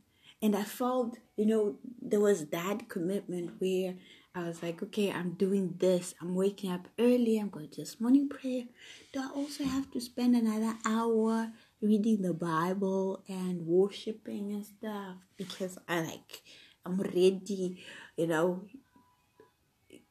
And 0.41 0.55
I 0.55 0.63
felt, 0.63 1.17
you 1.35 1.45
know, 1.45 1.75
there 2.01 2.19
was 2.19 2.47
that 2.47 2.87
commitment 2.87 3.59
where 3.59 3.95
I 4.37 4.43
was 4.43 4.61
like, 4.61 4.83
okay, 4.83 5.13
I'm 5.13 5.31
doing 5.31 5.75
this. 5.79 6.13
I'm 6.19 6.35
waking 6.35 6.69
up 6.69 6.89
early. 6.99 7.37
I'm 7.37 7.47
going 7.49 7.69
to 7.69 7.81
this 7.81 8.01
morning 8.01 8.27
prayer. 8.27 8.63
Do 9.13 9.21
I 9.21 9.29
also 9.33 9.63
have 9.63 9.89
to 9.91 10.01
spend 10.01 10.35
another 10.35 10.75
hour 10.85 11.53
reading 11.81 12.21
the 12.21 12.33
Bible 12.33 13.23
and 13.29 13.65
worshiping 13.65 14.51
and 14.51 14.65
stuff? 14.65 15.15
Because 15.37 15.77
I 15.87 16.01
like, 16.01 16.41
I'm 16.85 16.99
ready, 16.99 17.81
you 18.17 18.27
know, 18.27 18.65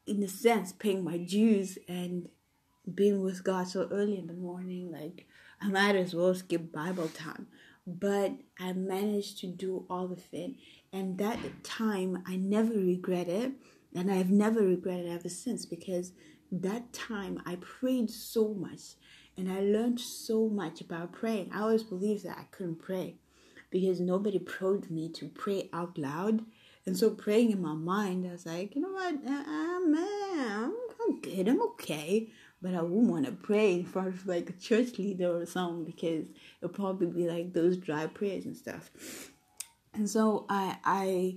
in 0.07 0.23
a 0.23 0.29
sense, 0.29 0.73
paying 0.73 1.05
my 1.05 1.19
dues 1.19 1.77
and 1.87 2.31
being 2.95 3.21
with 3.21 3.45
God 3.45 3.69
so 3.69 3.89
early 3.91 4.17
in 4.17 4.27
the 4.27 4.33
morning. 4.33 4.91
Like, 4.91 5.27
I 5.61 5.69
might 5.69 5.97
as 5.97 6.15
well 6.15 6.35
skip 6.35 6.73
Bible 6.73 7.09
time. 7.09 7.49
But 7.87 8.33
I 8.59 8.73
managed 8.73 9.41
to 9.41 9.49
do 9.49 9.85
all 9.91 10.11
of 10.11 10.23
it. 10.33 10.53
And 10.95 11.19
that 11.19 11.39
time, 11.63 12.23
I 12.27 12.37
never 12.37 12.73
regret 12.73 13.29
it. 13.29 13.53
And 13.95 14.11
I've 14.11 14.31
never 14.31 14.61
regretted 14.61 15.11
ever 15.11 15.29
since 15.29 15.65
because 15.67 16.13
that 16.51 16.93
time 16.93 17.41
I 17.47 17.57
prayed 17.57 18.11
so 18.11 18.55
much 18.55 18.97
and 19.37 19.51
I 19.51 19.61
learned 19.61 20.01
so 20.01 20.49
much 20.49 20.81
about 20.81 21.13
praying. 21.13 21.51
I 21.53 21.61
always 21.61 21.83
believed 21.83 22.25
that 22.25 22.39
I 22.39 22.45
couldn't 22.51 22.81
pray 22.81 23.17
because 23.71 24.01
nobody 24.01 24.39
probed 24.39 24.91
me 24.91 25.09
to 25.11 25.29
pray 25.29 25.69
out 25.73 25.99
loud. 25.99 26.45
And 26.87 26.97
so 26.97 27.11
praying 27.11 27.51
in 27.51 27.63
my 27.63 27.75
mind, 27.75 28.27
I 28.27 28.33
was 28.33 28.47
like, 28.47 28.75
you 28.75 28.83
know 28.83 28.93
what, 28.93 29.15
uh, 29.15 29.81
man, 29.81 30.73
I'm 31.01 31.21
good, 31.21 31.49
I'm 31.49 31.63
okay. 31.63 32.31
But 32.61 32.75
I 32.75 32.83
wouldn't 32.83 33.11
want 33.11 33.27
to 33.27 33.33
pray 33.33 33.75
in 33.75 33.85
front 33.85 34.09
of 34.09 34.27
like 34.27 34.49
a 34.49 34.53
church 34.55 34.99
leader 34.99 35.37
or 35.37 35.47
something 35.47 35.85
because 35.85 36.29
it'll 36.61 36.75
probably 36.75 37.09
be 37.09 37.29
like 37.29 37.53
those 37.53 37.77
dry 37.77 38.07
prayers 38.07 38.45
and 38.45 38.57
stuff. 38.57 38.91
And 39.93 40.09
so 40.09 40.47
I, 40.49 40.79
I, 40.85 41.37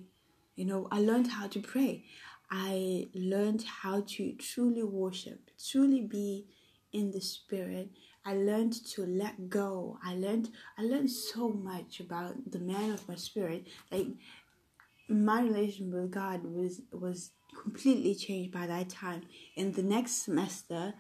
you 0.56 0.66
know, 0.66 0.88
I 0.92 1.00
learned 1.00 1.28
how 1.28 1.48
to 1.48 1.60
pray. 1.60 2.06
I 2.50 3.08
learned 3.14 3.64
how 3.64 4.02
to 4.08 4.34
truly 4.34 4.84
worship, 4.84 5.50
truly 5.70 6.02
be 6.02 6.46
in 6.94 7.12
the 7.12 7.22
spirit. 7.22 7.90
I 8.26 8.36
learned 8.36 8.74
to 8.92 9.06
let 9.06 9.50
go. 9.50 10.00
I 10.04 10.16
learned 10.16 10.50
I 10.78 10.84
learned 10.84 11.12
so 11.12 11.50
much 11.50 12.00
about 12.00 12.52
the 12.52 12.60
man 12.60 12.92
of 12.92 13.08
my 13.08 13.16
spirit. 13.16 13.68
Like 13.92 14.08
my 15.10 15.42
relation 15.42 15.92
with 15.92 16.12
God 16.12 16.44
was 16.44 16.82
was 16.92 17.32
completely 17.62 18.16
changed 18.16 18.52
by 18.52 18.68
that 18.68 18.90
time. 18.90 19.24
In 19.56 19.72
the 19.72 19.84
next 19.84 20.24
semester, 20.24 20.94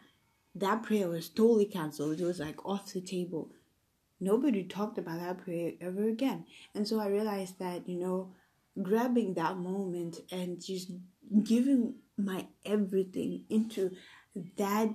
that 0.56 0.84
prayer 0.84 1.08
was 1.08 1.30
totally 1.30 1.66
cancelled. 1.66 2.20
It 2.20 2.26
was 2.26 2.40
like 2.40 2.66
off 2.66 2.94
the 2.94 3.02
table. 3.02 3.52
Nobody 4.20 4.64
talked 4.64 4.98
about 4.98 5.20
that 5.20 5.44
prayer 5.44 5.74
ever 5.80 6.08
again. 6.08 6.46
And 6.74 6.88
so 6.88 7.00
I 7.00 7.08
realized 7.08 7.60
that, 7.60 7.88
you 7.88 8.00
know, 8.00 8.34
grabbing 8.82 9.34
that 9.36 9.58
moment 9.58 10.20
and 10.32 10.64
just 10.64 10.92
giving 11.44 11.96
my 12.18 12.48
everything 12.66 13.46
into 13.50 13.92
that, 14.58 14.94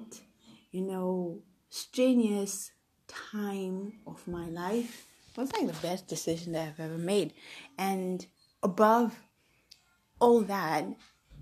you 0.71 0.83
know, 0.83 1.43
strenuous 1.69 2.73
time 3.09 3.93
of 4.07 4.27
my 4.27 4.49
life 4.49 5.07
was 5.37 5.53
like 5.53 5.67
the 5.67 5.87
best 5.87 6.09
decision 6.09 6.53
that 6.53 6.69
I've 6.69 6.81
ever 6.81 6.99
made. 6.99 7.33
And 7.79 8.27
above 8.63 9.19
all 10.21 10.41
that, 10.43 10.85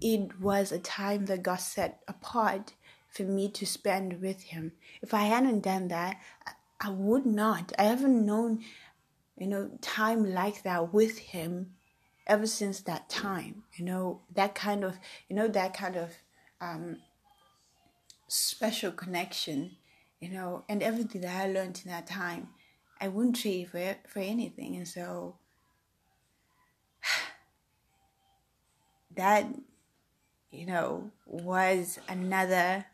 it 0.01 0.41
was 0.41 0.73
a 0.73 0.79
time 0.79 1.27
that 1.27 1.43
God 1.43 1.57
set 1.57 2.01
apart 2.09 2.75
for 3.09 3.25
me 3.25 3.51
to 3.51 3.67
spend 3.67 4.21
with 4.21 4.43
Him. 4.43 4.73
If 5.03 5.13
I 5.13 5.23
hadn't 5.23 5.61
done 5.61 5.89
that, 5.89 6.17
I 6.81 6.91
would 6.91 7.27
not. 7.27 7.73
I 7.79 7.85
haven't 7.85 8.25
known, 8.25 8.61
you 9.37 9.47
know, 9.47 9.71
time 9.81 10.33
like 10.33 10.63
that 10.63 10.95
with 10.95 11.19
Him 11.19 11.75
ever 12.27 12.47
since 12.47 12.81
that 12.81 13.09
time. 13.09 13.65
You 13.75 13.85
know, 13.85 14.21
that 14.35 14.55
kind 14.55 14.85
of, 14.85 14.99
you 15.29 15.37
know, 15.37 15.49
that 15.49 15.75
kind 15.75 15.97
of 15.97 16.11
um, 16.61 16.99
special 18.29 18.93
connection, 18.93 19.73
you 20.21 20.31
know, 20.31 20.65
and 20.69 20.83
everything 20.83 21.23
that 21.23 21.45
I 21.45 21.51
learned 21.51 21.81
in 21.85 21.91
that 21.91 22.07
time, 22.07 22.49
I 23.01 23.09
wouldn't 23.09 23.37
trade 23.37 23.71
for 23.71 23.97
for 24.07 24.21
anything. 24.21 24.77
And 24.77 24.87
so 24.87 25.37
that, 29.17 29.47
you 30.51 30.67
know, 30.67 31.11
was 31.27 31.99
another 32.09 32.87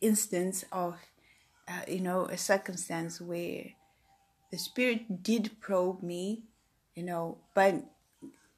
instance 0.00 0.64
of, 0.72 0.96
uh, 1.68 1.82
you 1.88 2.00
know, 2.00 2.26
a 2.26 2.36
circumstance 2.36 3.20
where 3.20 3.64
the 4.50 4.58
spirit 4.58 5.22
did 5.22 5.60
probe 5.60 6.02
me 6.02 6.42
you 6.96 7.04
know 7.04 7.38
but 7.54 7.74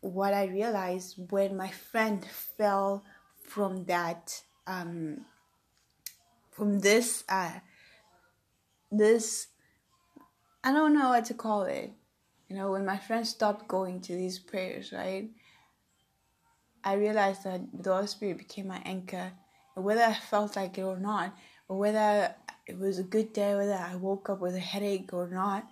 what 0.00 0.32
i 0.32 0.46
realized 0.46 1.16
when 1.30 1.56
my 1.56 1.68
friend 1.68 2.24
fell 2.24 3.04
from 3.42 3.84
that 3.84 4.40
um 4.66 5.26
from 6.50 6.78
this 6.78 7.24
uh 7.28 7.52
this 8.90 9.48
i 10.64 10.72
don't 10.72 10.94
know 10.94 11.10
what 11.10 11.24
to 11.24 11.34
call 11.34 11.64
it. 11.64 11.92
You 12.48 12.56
know 12.56 12.70
when 12.70 12.86
my 12.86 12.96
friend 12.96 13.26
stopped 13.26 13.68
going 13.68 14.00
to 14.02 14.12
these 14.14 14.38
prayers 14.38 14.92
right? 14.92 15.28
I 16.82 16.94
realized 16.94 17.44
that 17.44 17.60
the 17.72 17.92
holy 17.92 18.06
spirit 18.06 18.38
became 18.38 18.68
my 18.68 18.80
anchor. 18.84 19.32
And 19.76 19.84
whether 19.84 20.02
i 20.02 20.14
felt 20.14 20.56
like 20.56 20.78
it 20.78 20.82
or 20.82 20.98
not 20.98 21.36
or 21.68 21.76
whether 21.78 22.34
it 22.66 22.78
was 22.78 22.98
a 22.98 23.02
good 23.02 23.32
day 23.32 23.54
whether 23.54 23.74
i 23.74 23.94
woke 23.96 24.30
up 24.30 24.40
with 24.40 24.54
a 24.54 24.60
headache 24.60 25.12
or 25.12 25.28
not 25.28 25.68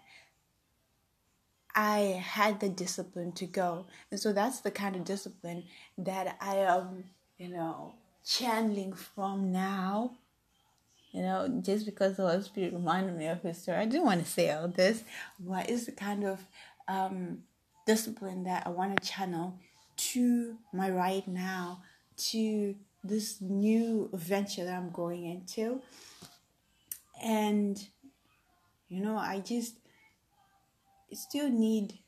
I 1.77 2.23
had 2.25 2.59
the 2.61 2.71
discipline 2.71 3.33
to 3.33 3.47
go. 3.47 3.87
And 4.11 4.19
so 4.19 4.33
that's 4.33 4.61
the 4.61 4.71
kind 4.71 4.97
of 4.97 5.05
discipline 5.05 5.65
that 5.99 6.39
I 6.41 6.57
am, 6.57 7.05
you 7.37 7.49
know, 7.49 7.95
channeling 8.25 8.95
from 8.95 9.53
now. 9.53 10.13
You 11.13 11.23
know, 11.23 11.61
just 11.63 11.87
because 11.87 12.17
the 12.17 12.29
Holy 12.29 12.43
Spirit 12.43 12.73
reminded 12.73 13.17
me 13.17 13.27
of 13.27 13.43
his 13.43 13.63
story. 13.63 13.79
I 13.79 13.85
didn't 13.85 14.07
want 14.07 14.25
to 14.25 14.31
say 14.31 14.51
all 14.51 14.69
this, 14.69 15.05
but 15.39 15.71
it's 15.71 15.87
the 15.87 15.93
kind 15.93 16.25
of 16.25 16.45
um, 16.89 17.43
discipline 17.87 18.45
that 18.45 18.67
I 18.67 18.71
want 18.71 19.01
to 19.01 19.09
channel 19.09 19.59
to 19.97 20.57
my 20.73 20.91
right 20.91 21.27
now, 21.27 21.83
to 22.17 22.75
this 23.05 23.41
new 23.41 24.11
venture 24.13 24.65
that 24.65 24.77
I'm 24.77 24.91
going 24.91 25.25
into. 25.27 25.81
And, 27.23 27.83
you 28.89 29.03
know, 29.03 29.17
I 29.17 29.41
just 29.41 29.77
still 31.13 31.49
need 31.49 31.99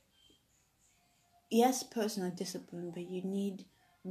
yes, 1.50 1.82
personal 1.82 2.30
discipline, 2.30 2.90
but 2.90 3.08
you 3.08 3.22
need 3.22 3.64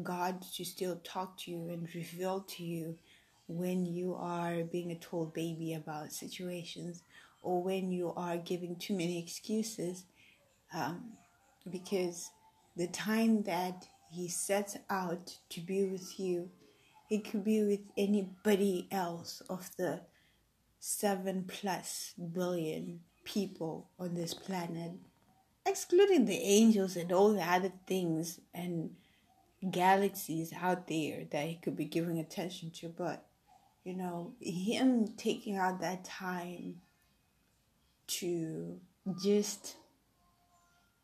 God 0.04 0.42
to 0.56 0.66
still 0.66 1.00
talk 1.04 1.38
to 1.40 1.52
you 1.52 1.70
and 1.70 1.88
reveal 1.94 2.42
to 2.42 2.64
you 2.64 2.98
when 3.48 3.86
you 3.86 4.16
are 4.16 4.64
being 4.64 4.92
a 4.92 4.96
total 4.96 5.28
baby 5.28 5.74
about 5.74 6.12
situations 6.12 7.04
or 7.42 7.64
when 7.64 7.92
you 7.92 8.14
are 8.16 8.38
giving 8.38 8.76
too 8.76 8.94
many 8.94 9.22
excuses 9.22 10.04
um, 10.74 11.14
because 11.72 12.30
the 12.76 12.88
time 12.88 13.44
that 13.44 13.88
he 14.12 14.28
sets 14.28 14.78
out 14.90 15.38
to 15.50 15.62
be 15.62 15.86
with 15.86 16.20
you 16.20 16.50
it 17.10 17.24
could 17.24 17.44
be 17.46 17.64
with 17.64 17.80
anybody 17.98 18.88
else 18.92 19.42
of 19.50 19.70
the 19.78 20.02
seven 20.80 21.46
plus 21.48 22.14
billion 22.34 23.00
people 23.28 23.90
on 24.00 24.16
this 24.16 24.34
planet 24.34 24.94
excluding 25.66 26.24
the 26.24 26.38
angels 26.38 26.96
and 26.96 27.12
all 27.12 27.34
the 27.34 27.44
other 27.44 27.74
things 27.86 28.40
and 28.54 28.90
galaxies 29.70 30.54
out 30.62 30.88
there 30.88 31.26
that 31.32 31.46
he 31.46 31.56
could 31.56 31.76
be 31.76 31.84
giving 31.84 32.20
attention 32.20 32.72
to 32.72 32.88
but 32.88 33.26
you 33.84 33.94
know 33.94 34.32
him 34.40 35.10
taking 35.18 35.58
out 35.58 35.82
that 35.82 36.06
time 36.06 36.76
to 38.08 38.80
just 39.22 39.76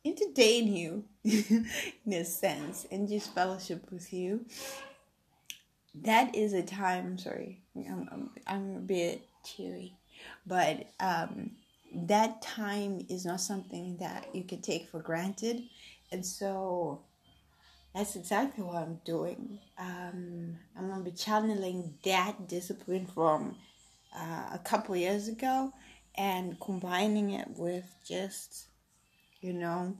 entertain 0.02 0.74
you 0.74 1.04
in 1.24 2.12
a 2.12 2.24
sense 2.24 2.86
and 2.90 3.06
just 3.06 3.34
fellowship 3.34 3.90
with 3.92 4.14
you 4.14 4.46
that 5.94 6.34
is 6.34 6.54
a 6.54 6.62
time 6.62 7.18
sorry 7.18 7.60
i'm, 7.76 8.08
I'm, 8.10 8.30
I'm 8.46 8.76
a 8.76 8.80
bit 8.80 9.28
teary 9.44 9.98
but 10.46 10.86
um, 11.00 11.50
that 11.94 12.42
time 12.42 13.06
is 13.08 13.24
not 13.24 13.40
something 13.40 13.96
that 13.98 14.34
you 14.34 14.44
can 14.44 14.60
take 14.60 14.88
for 14.88 15.00
granted. 15.00 15.62
And 16.12 16.24
so 16.24 17.02
that's 17.94 18.16
exactly 18.16 18.64
what 18.64 18.76
i'm 18.76 19.00
doing. 19.04 19.58
Um, 19.78 20.56
i'm 20.76 20.88
going 20.88 21.04
to 21.04 21.10
be 21.10 21.16
channeling 21.16 21.94
that 22.04 22.48
discipline 22.48 23.06
from 23.06 23.56
uh, 24.16 24.50
a 24.52 24.60
couple 24.62 24.96
years 24.96 25.28
ago 25.28 25.72
and 26.16 26.58
combining 26.60 27.30
it 27.30 27.48
with 27.56 27.84
just 28.06 28.68
you 29.40 29.52
know 29.52 29.96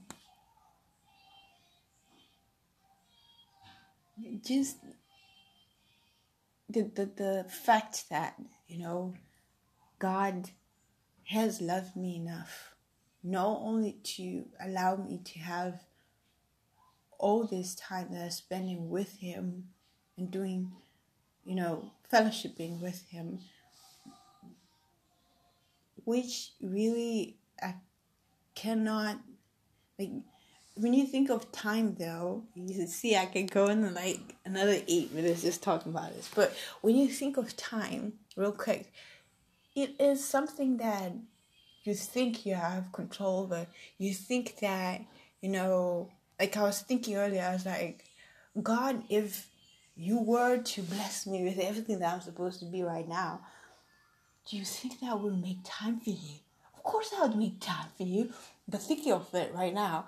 just 4.45 4.77
the, 6.69 6.83
the 6.83 7.05
the 7.05 7.45
fact 7.49 8.09
that 8.09 8.35
you 8.67 8.79
know 8.79 9.13
god 9.99 10.49
has 11.25 11.61
loved 11.61 11.95
me 11.95 12.15
enough 12.15 12.75
not 13.23 13.59
only 13.61 13.93
to 14.03 14.45
allow 14.63 14.95
me 14.95 15.19
to 15.23 15.39
have 15.39 15.81
all 17.17 17.45
this 17.45 17.73
time 17.75 18.07
that 18.11 18.23
i'm 18.23 18.29
spending 18.29 18.89
with 18.89 19.17
him 19.17 19.65
and 20.17 20.29
doing 20.31 20.71
you 21.43 21.55
know 21.55 21.91
fellowshipping 22.11 22.79
with 22.81 23.07
him 23.09 23.39
which 26.05 26.51
really 26.61 27.37
I 27.61 27.75
cannot 28.53 29.17
like 29.99 30.11
when 30.75 30.93
you 30.93 31.05
think 31.05 31.29
of 31.29 31.51
time 31.51 31.95
though 31.95 32.43
you 32.55 32.85
see 32.87 33.15
i 33.15 33.25
can 33.25 33.45
go 33.45 33.67
in 33.67 33.93
like 33.93 34.35
another 34.45 34.77
eight 34.87 35.13
minutes 35.13 35.41
just 35.41 35.63
talking 35.63 35.91
about 35.91 36.13
this 36.13 36.29
but 36.33 36.55
when 36.81 36.95
you 36.95 37.07
think 37.07 37.37
of 37.37 37.55
time 37.57 38.13
real 38.35 38.51
quick 38.51 38.91
it 39.75 39.95
is 39.99 40.25
something 40.25 40.77
that 40.77 41.11
you 41.83 41.93
think 41.93 42.45
you 42.45 42.55
have 42.55 42.91
control 42.91 43.43
over. 43.43 43.67
You 43.97 44.13
think 44.13 44.57
that 44.59 45.01
you 45.41 45.49
know 45.49 46.09
like 46.39 46.57
i 46.57 46.63
was 46.63 46.81
thinking 46.81 47.15
earlier 47.15 47.43
i 47.43 47.53
was 47.53 47.65
like 47.65 48.03
god 48.63 49.03
if 49.09 49.47
you 49.95 50.19
were 50.19 50.57
to 50.57 50.81
bless 50.81 51.27
me 51.27 51.43
with 51.43 51.59
everything 51.59 51.99
that 51.99 52.13
i'm 52.13 52.21
supposed 52.21 52.59
to 52.59 52.65
be 52.65 52.81
right 52.81 53.07
now 53.07 53.41
do 54.49 54.57
you 54.57 54.65
think 54.65 54.99
that 54.99 55.19
would 55.19 55.41
make 55.41 55.57
time 55.63 55.99
for 55.99 56.11
you? 56.11 56.35
Of 56.75 56.83
course 56.83 57.09
that 57.09 57.21
would 57.21 57.35
make 57.35 57.59
time 57.59 57.87
for 57.97 58.03
you. 58.03 58.31
But 58.67 58.81
thinking 58.83 59.11
of 59.11 59.33
it 59.33 59.51
right 59.55 59.73
now 59.73 60.05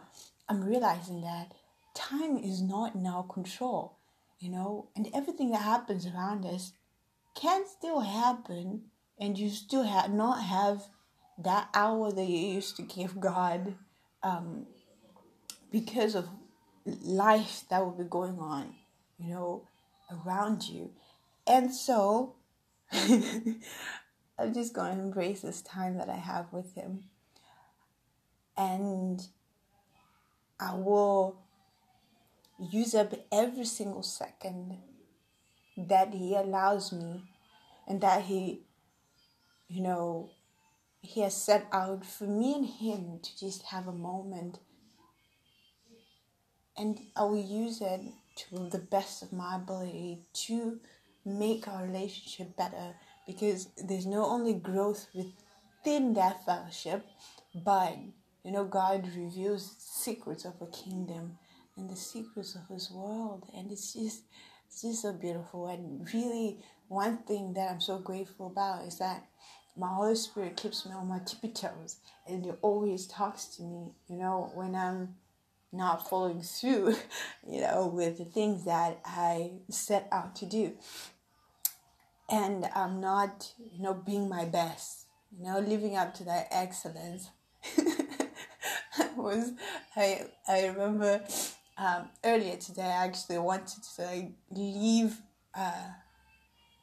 I'm 0.47 0.63
realizing 0.63 1.21
that 1.21 1.53
time 1.95 2.37
is 2.37 2.61
not 2.61 2.93
in 2.93 3.07
our 3.07 3.23
control, 3.23 3.97
you 4.39 4.51
know, 4.51 4.89
and 4.95 5.09
everything 5.13 5.49
that 5.51 5.63
happens 5.63 6.05
around 6.05 6.45
us 6.45 6.71
can 7.33 7.63
still 7.67 8.01
happen, 8.01 8.83
and 9.19 9.37
you 9.37 9.49
still 9.49 9.83
have 9.83 10.11
not 10.11 10.43
have 10.43 10.83
that 11.37 11.69
hour 11.73 12.11
that 12.11 12.25
you 12.25 12.37
used 12.37 12.75
to 12.77 12.81
give 12.81 13.19
God 13.19 13.75
um, 14.23 14.65
because 15.71 16.15
of 16.15 16.27
life 16.85 17.63
that 17.69 17.83
will 17.83 17.91
be 17.91 18.03
going 18.03 18.39
on, 18.39 18.73
you 19.19 19.29
know, 19.29 19.67
around 20.11 20.63
you. 20.63 20.91
And 21.45 21.73
so 21.73 22.35
I'm 22.91 24.53
just 24.53 24.73
going 24.73 24.97
to 24.97 25.03
embrace 25.03 25.41
this 25.41 25.61
time 25.61 25.97
that 25.97 26.09
I 26.09 26.17
have 26.17 26.51
with 26.51 26.73
Him. 26.75 27.05
And 28.55 29.25
I 30.59 30.73
will 30.73 31.37
use 32.59 32.95
up 32.95 33.13
every 33.31 33.65
single 33.65 34.03
second 34.03 34.77
that 35.77 36.13
He 36.13 36.35
allows 36.35 36.91
me 36.91 37.21
and 37.87 38.01
that 38.01 38.23
He, 38.23 38.61
you 39.67 39.81
know, 39.81 40.31
He 41.01 41.21
has 41.21 41.35
set 41.35 41.67
out 41.71 42.05
for 42.05 42.25
me 42.25 42.55
and 42.55 42.65
Him 42.65 43.19
to 43.21 43.39
just 43.39 43.63
have 43.67 43.87
a 43.87 43.93
moment. 43.93 44.59
And 46.77 46.99
I 47.15 47.23
will 47.23 47.43
use 47.43 47.81
it 47.81 48.01
to 48.37 48.69
the 48.69 48.79
best 48.79 49.23
of 49.23 49.33
my 49.33 49.55
ability 49.55 50.19
to 50.47 50.79
make 51.25 51.67
our 51.67 51.83
relationship 51.83 52.55
better 52.55 52.95
because 53.25 53.69
there's 53.77 54.05
not 54.05 54.27
only 54.27 54.53
growth 54.53 55.07
within 55.13 56.13
that 56.13 56.45
fellowship, 56.45 57.05
but 57.53 57.97
you 58.43 58.51
know, 58.53 58.63
God 58.63 59.05
reveals 59.13 59.75
secrets 59.77 60.45
of 60.45 60.53
a 60.61 60.67
kingdom 60.67 61.37
and 61.75 61.89
the 61.89 61.97
secrets 61.97 62.55
of 62.55 62.67
His 62.73 62.89
world, 62.89 63.43
and 63.53 63.69
it's 63.71 63.93
just, 63.93 64.21
it's 64.67 64.81
just 64.81 65.01
so 65.01 65.11
beautiful. 65.11 65.67
And 65.67 66.07
really, 66.13 66.59
one 66.87 67.17
thing 67.27 67.53
that 67.55 67.69
I'm 67.69 67.81
so 67.81 67.99
grateful 67.99 68.47
about 68.47 68.85
is 68.85 68.99
that 68.99 69.25
my 69.77 69.87
Holy 69.87 70.15
Spirit 70.15 70.57
keeps 70.57 70.85
me 70.85 70.93
on 70.93 71.07
my 71.07 71.19
tippy 71.19 71.49
toes, 71.49 71.97
and 72.27 72.45
it 72.45 72.57
always 72.61 73.07
talks 73.07 73.45
to 73.57 73.63
me. 73.63 73.91
You 74.09 74.17
know, 74.17 74.51
when 74.53 74.75
I'm 74.75 75.15
not 75.71 76.09
following 76.09 76.41
through, 76.41 76.95
you 77.47 77.61
know, 77.61 77.87
with 77.87 78.17
the 78.17 78.25
things 78.25 78.65
that 78.65 78.99
I 79.05 79.51
set 79.69 80.07
out 80.11 80.35
to 80.37 80.45
do, 80.45 80.73
and 82.29 82.67
I'm 82.75 82.99
not, 82.99 83.53
you 83.57 83.83
know, 83.83 83.93
being 83.93 84.27
my 84.27 84.45
best, 84.45 85.05
you 85.37 85.43
know, 85.45 85.59
living 85.59 85.95
up 85.95 86.13
to 86.15 86.23
that 86.25 86.47
excellence. 86.51 87.29
was 89.17 89.51
I 89.95 90.27
I 90.47 90.67
remember 90.67 91.21
um, 91.77 92.09
earlier 92.23 92.55
today 92.57 92.83
I 92.83 93.05
actually 93.05 93.39
wanted 93.39 93.83
to 93.83 94.01
like, 94.03 94.31
leave 94.51 95.17
uh, 95.53 95.89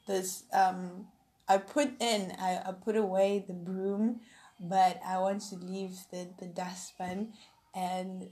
this 0.07 0.45
um, 0.53 1.07
I 1.49 1.59
put 1.59 1.91
in 2.01 2.33
I, 2.39 2.61
I 2.67 2.73
put 2.73 2.97
away 2.97 3.45
the 3.47 3.55
broom 3.55 4.21
but 4.61 5.01
I 5.07 5.19
want 5.19 5.43
to 5.51 5.57
leave 5.57 5.97
the, 6.11 6.29
the 6.39 6.47
dustbin 6.47 7.33
and 7.75 8.29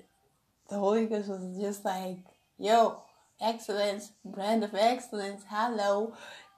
the 0.68 0.76
Holy 0.76 1.06
Ghost 1.06 1.28
was 1.28 1.58
just 1.60 1.84
like 1.84 2.18
yo 2.58 3.02
excellence 3.40 4.12
brand 4.24 4.64
of 4.64 4.74
excellence 4.74 5.42
hello 5.48 6.14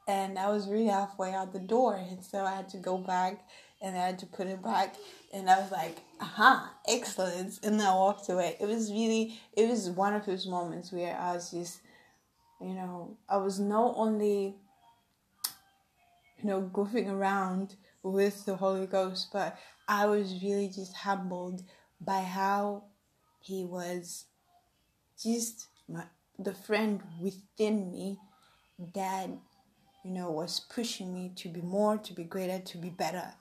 and 0.06 0.38
I 0.38 0.50
was 0.50 0.68
really 0.68 0.86
halfway 0.86 1.32
out 1.32 1.52
the 1.52 1.58
door 1.58 1.96
and 1.96 2.24
so 2.24 2.44
I 2.44 2.54
had 2.56 2.68
to 2.70 2.76
go 2.76 2.98
back 2.98 3.44
and 3.84 3.96
I 3.96 4.06
had 4.06 4.18
to 4.20 4.26
put 4.26 4.46
it 4.46 4.62
back 4.62 4.96
and 5.32 5.50
I 5.50 5.60
was 5.60 5.70
like, 5.70 5.98
aha, 6.20 6.72
excellence. 6.88 7.60
And 7.62 7.80
I 7.82 7.94
walked 7.94 8.28
away. 8.30 8.56
It 8.58 8.66
was 8.66 8.90
really, 8.90 9.38
it 9.52 9.68
was 9.68 9.90
one 9.90 10.14
of 10.14 10.24
those 10.24 10.46
moments 10.46 10.90
where 10.90 11.14
I 11.16 11.34
was 11.34 11.50
just, 11.50 11.80
you 12.60 12.72
know, 12.74 13.16
I 13.28 13.36
was 13.36 13.60
not 13.60 13.94
only, 13.96 14.56
you 16.38 16.48
know, 16.48 16.70
goofing 16.72 17.10
around 17.10 17.76
with 18.02 18.44
the 18.44 18.56
Holy 18.56 18.86
Ghost, 18.86 19.28
but 19.32 19.56
I 19.88 20.06
was 20.06 20.42
really 20.42 20.68
just 20.68 20.94
humbled 20.94 21.62
by 22.00 22.20
how 22.20 22.84
he 23.40 23.64
was 23.64 24.26
just 25.22 25.66
my, 25.88 26.04
the 26.38 26.54
friend 26.54 27.00
within 27.20 27.90
me 27.90 28.18
that, 28.94 29.28
you 30.04 30.10
know, 30.10 30.30
was 30.30 30.60
pushing 30.60 31.14
me 31.14 31.32
to 31.36 31.48
be 31.48 31.60
more, 31.60 31.96
to 31.98 32.12
be 32.12 32.24
greater, 32.24 32.58
to 32.58 32.78
be 32.78 32.90
better 32.90 33.34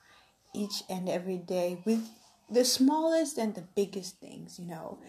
each 0.54 0.84
and 0.90 1.10
every 1.10 1.38
day 1.38 1.82
with 1.86 2.08
the 2.50 2.64
smallest 2.64 3.38
and 3.38 3.56
the 3.56 3.64
biggest 3.76 4.20
things, 4.20 4.60
you 4.60 4.68
know. 4.68 5.00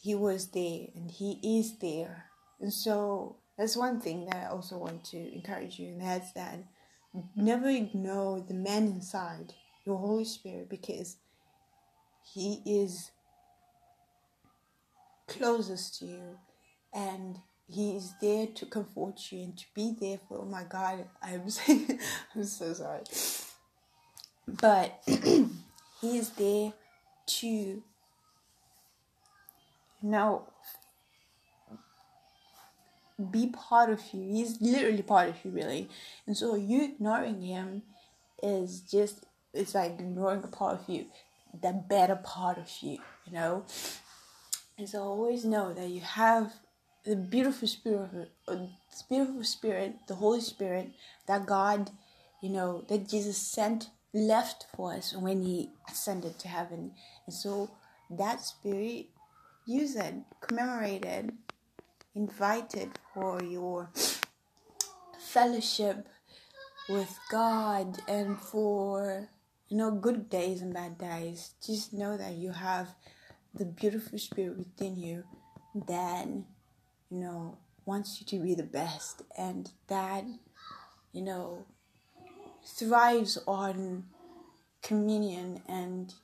He 0.00 0.14
was 0.14 0.48
there 0.48 0.86
and 0.94 1.10
he 1.10 1.40
is 1.58 1.78
there. 1.78 2.26
And 2.60 2.72
so 2.72 3.36
that's 3.58 3.76
one 3.76 4.00
thing 4.00 4.26
that 4.26 4.36
I 4.36 4.50
also 4.50 4.78
want 4.78 5.04
to 5.06 5.34
encourage 5.34 5.78
you, 5.78 5.88
and 5.88 6.00
that's 6.00 6.32
that 6.32 6.60
never 7.34 7.68
ignore 7.68 8.40
the 8.40 8.54
man 8.54 8.84
inside, 8.86 9.54
your 9.84 9.98
Holy 9.98 10.24
Spirit, 10.24 10.68
because 10.68 11.16
he 12.22 12.62
is 12.64 13.10
closest 15.26 15.98
to 15.98 16.06
you 16.06 16.38
and 16.94 17.38
he 17.68 17.96
is 17.96 18.14
there 18.20 18.46
to 18.46 18.66
comfort 18.66 19.30
you 19.30 19.40
and 19.44 19.58
to 19.58 19.64
be 19.74 19.94
there 20.00 20.18
for 20.26 20.38
oh 20.38 20.44
my 20.46 20.64
god 20.64 21.04
i'm 21.22 21.48
saying 21.50 22.00
i'm 22.34 22.44
so 22.44 22.72
sorry. 22.72 23.02
But 24.46 25.02
he 25.06 26.18
is 26.18 26.30
there 26.30 26.72
to 27.26 27.82
know 30.02 30.48
be 33.30 33.48
part 33.48 33.90
of 33.90 34.00
you. 34.12 34.22
He's 34.22 34.60
literally 34.60 35.02
part 35.02 35.28
of 35.28 35.36
you 35.44 35.50
really. 35.50 35.88
And 36.26 36.36
so 36.36 36.54
you 36.54 36.84
ignoring 36.84 37.42
him 37.42 37.82
is 38.42 38.80
just 38.80 39.24
it's 39.52 39.74
like 39.74 39.98
ignoring 39.98 40.44
a 40.44 40.48
part 40.48 40.80
of 40.80 40.88
you 40.88 41.06
the 41.60 41.72
better 41.88 42.16
part 42.16 42.58
of 42.58 42.70
you 42.82 42.98
you 43.28 43.38
know? 43.38 43.64
And 44.76 44.88
so 44.88 45.02
always 45.02 45.44
know 45.44 45.72
that 45.74 45.88
you 45.88 46.00
have 46.00 46.52
the 47.04 47.16
beautiful 47.16 47.68
spirit, 47.68 48.30
uh, 48.46 48.56
beautiful 49.08 49.44
spirit, 49.44 49.96
the 50.06 50.14
Holy 50.14 50.40
Spirit 50.40 50.90
that 51.26 51.46
God, 51.46 51.90
you 52.42 52.50
know, 52.50 52.84
that 52.88 53.08
Jesus 53.08 53.36
sent 53.36 53.90
left 54.14 54.66
for 54.74 54.94
us 54.94 55.14
when 55.14 55.42
He 55.42 55.70
ascended 55.90 56.38
to 56.40 56.48
heaven. 56.48 56.92
And 57.26 57.34
so 57.34 57.70
that 58.10 58.42
spirit, 58.42 59.06
use 59.66 59.96
it, 59.96 60.14
commemorate 60.40 61.04
it, 61.04 61.30
invite 62.14 62.74
it 62.74 62.98
for 63.14 63.42
your 63.42 63.90
fellowship 65.18 66.08
with 66.88 67.18
God 67.30 67.98
and 68.08 68.40
for 68.40 69.28
you 69.68 69.76
know 69.76 69.90
good 69.90 70.30
days 70.30 70.62
and 70.62 70.72
bad 70.72 70.98
days. 70.98 71.54
Just 71.64 71.92
know 71.92 72.16
that 72.16 72.34
you 72.34 72.52
have 72.52 72.88
the 73.54 73.64
beautiful 73.64 74.18
spirit 74.18 74.56
within 74.56 74.96
you 74.96 75.24
that 75.86 76.26
you 76.26 76.44
know 77.18 77.58
wants 77.84 78.20
you 78.20 78.26
to 78.26 78.42
be 78.42 78.54
the 78.54 78.62
best 78.62 79.22
and 79.36 79.70
that 79.88 80.24
you 81.12 81.22
know 81.22 81.64
thrives 82.64 83.38
on 83.46 84.04
communion 84.82 85.62
and 85.68 86.14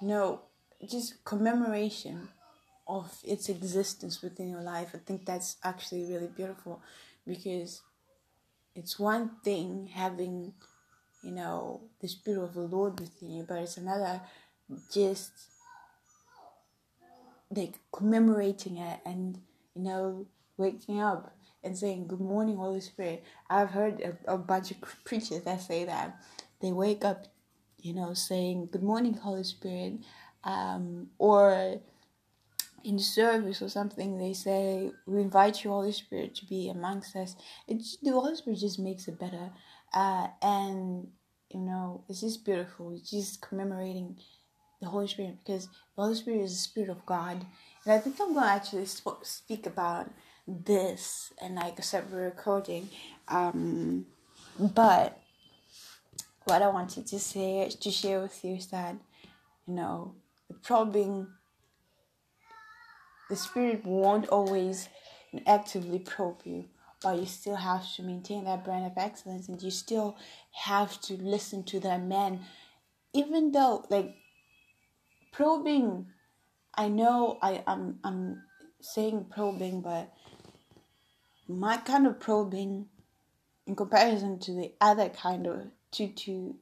you 0.00 0.08
know 0.08 0.40
just 0.88 1.24
commemoration 1.24 2.28
of 2.98 3.18
its 3.24 3.48
existence 3.48 4.22
within 4.22 4.48
your 4.50 4.62
life 4.62 4.90
i 4.94 4.98
think 4.98 5.24
that's 5.24 5.56
actually 5.64 6.04
really 6.04 6.28
beautiful 6.28 6.82
because 7.26 7.82
it's 8.74 8.98
one 8.98 9.30
thing 9.44 9.88
having 9.94 10.52
you 11.22 11.32
know 11.32 11.80
the 12.00 12.08
spirit 12.08 12.42
of 12.42 12.54
the 12.54 12.60
lord 12.60 12.98
within 13.00 13.30
you 13.30 13.44
but 13.48 13.58
it's 13.58 13.76
another 13.76 14.20
just 14.92 15.32
like 17.50 17.74
commemorating 17.92 18.76
it 18.78 19.00
and 19.04 19.38
you 19.74 19.82
know 19.82 20.26
waking 20.56 21.00
up 21.00 21.34
and 21.62 21.76
saying 21.76 22.06
good 22.06 22.20
morning 22.20 22.56
holy 22.56 22.80
spirit. 22.80 23.24
I've 23.48 23.70
heard 23.70 24.00
a, 24.00 24.34
a 24.34 24.38
bunch 24.38 24.70
of 24.70 24.78
preachers 25.04 25.42
that 25.42 25.60
say 25.60 25.84
that. 25.84 26.16
They 26.60 26.72
wake 26.72 27.04
up 27.04 27.26
you 27.82 27.94
know 27.94 28.14
saying 28.14 28.68
good 28.72 28.82
morning 28.82 29.14
holy 29.14 29.44
spirit 29.44 29.94
um, 30.44 31.08
or 31.18 31.80
in 32.84 32.98
service 32.98 33.60
or 33.62 33.68
something 33.68 34.18
they 34.18 34.32
say 34.32 34.90
we 35.06 35.20
invite 35.20 35.62
you 35.62 35.70
holy 35.70 35.92
spirit 35.92 36.34
to 36.34 36.46
be 36.46 36.68
amongst 36.68 37.14
us 37.16 37.36
it's 37.68 37.96
the 38.02 38.10
holy 38.10 38.34
spirit 38.34 38.58
just 38.58 38.78
makes 38.78 39.08
it 39.08 39.18
better 39.18 39.50
uh, 39.94 40.28
and 40.42 41.08
you 41.50 41.60
know 41.60 42.02
it's 42.08 42.20
just 42.20 42.44
beautiful 42.44 42.92
it's 42.94 43.10
just 43.10 43.42
commemorating 43.42 44.16
the 44.80 44.88
Holy 44.88 45.06
Spirit 45.06 45.38
because 45.44 45.66
the 45.66 46.02
Holy 46.02 46.14
Spirit 46.14 46.40
is 46.40 46.52
the 46.52 46.58
Spirit 46.58 46.90
of 46.90 47.04
God. 47.06 47.44
And 47.84 47.94
I 47.94 47.98
think 47.98 48.16
I'm 48.20 48.32
going 48.32 48.44
to 48.44 48.50
actually 48.50 48.86
sp- 48.88 49.22
speak 49.22 49.66
about 49.66 50.10
this 50.46 51.32
and 51.40 51.54
like 51.54 51.78
a 51.78 51.82
separate 51.82 52.24
recording. 52.24 52.88
Um, 53.28 54.06
but 54.58 55.20
what 56.44 56.62
I 56.62 56.68
wanted 56.68 57.06
to 57.08 57.18
say 57.18 57.70
to 57.80 57.90
share 57.90 58.20
with 58.20 58.42
you 58.44 58.56
is 58.56 58.66
that 58.68 58.96
you 59.66 59.74
know 59.74 60.14
the 60.48 60.54
probing 60.54 61.28
the 63.30 63.36
spirit 63.36 63.84
won't 63.86 64.28
always 64.28 64.90
actively 65.46 65.98
probe 65.98 66.42
you 66.44 66.66
but 67.02 67.18
you 67.18 67.24
still 67.24 67.56
have 67.56 67.90
to 67.94 68.02
maintain 68.02 68.44
that 68.44 68.62
brand 68.62 68.84
of 68.84 68.92
excellence 68.98 69.48
and 69.48 69.62
you 69.62 69.70
still 69.70 70.18
have 70.52 71.00
to 71.00 71.14
listen 71.14 71.62
to 71.62 71.80
that 71.80 72.02
man. 72.02 72.40
Even 73.14 73.52
though 73.52 73.86
like 73.88 74.14
probing 75.32 76.06
i 76.74 76.88
know 76.88 77.38
i 77.42 77.62
I'm, 77.66 77.98
I'm 78.04 78.42
saying 78.80 79.26
probing 79.30 79.80
but 79.80 80.12
my 81.48 81.76
kind 81.78 82.06
of 82.06 82.18
probing 82.20 82.86
in 83.66 83.76
comparison 83.76 84.38
to 84.40 84.52
the 84.52 84.72
other 84.80 85.08
kind 85.08 85.46
of 85.46 85.66
to 85.92 86.08
to 86.08 86.56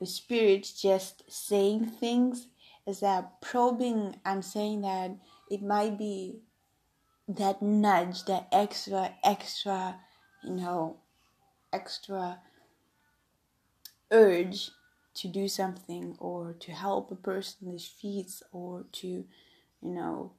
the 0.00 0.06
spirit 0.06 0.70
just 0.78 1.22
saying 1.28 1.86
things 1.86 2.48
is 2.86 3.00
that 3.00 3.40
probing 3.40 4.16
i'm 4.24 4.42
saying 4.42 4.82
that 4.82 5.12
it 5.50 5.62
might 5.62 5.98
be 5.98 6.40
that 7.28 7.60
nudge 7.60 8.24
that 8.24 8.46
extra 8.52 9.14
extra 9.24 9.96
you 10.44 10.54
know 10.54 10.96
extra 11.72 12.38
urge 14.10 14.70
to 15.14 15.28
do 15.28 15.48
something 15.48 16.14
or 16.20 16.54
to 16.60 16.72
help 16.72 17.10
a 17.10 17.16
person 17.16 17.72
with 17.72 17.82
fees 17.82 18.42
or 18.52 18.84
to 18.92 19.06
you 19.06 19.24
know 19.82 20.32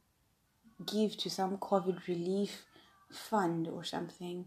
give 0.86 1.17
to 1.17 1.30
some 1.30 1.58
covid 1.58 2.08
relief 2.08 2.65
fund 3.12 3.67
or 3.67 3.84
something. 3.84 4.46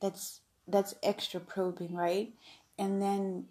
That's 0.00 0.40
that's 0.66 0.94
extra 1.02 1.40
probing 1.40 1.94
right? 1.94 2.32
And 2.78 3.00
then 3.00 3.46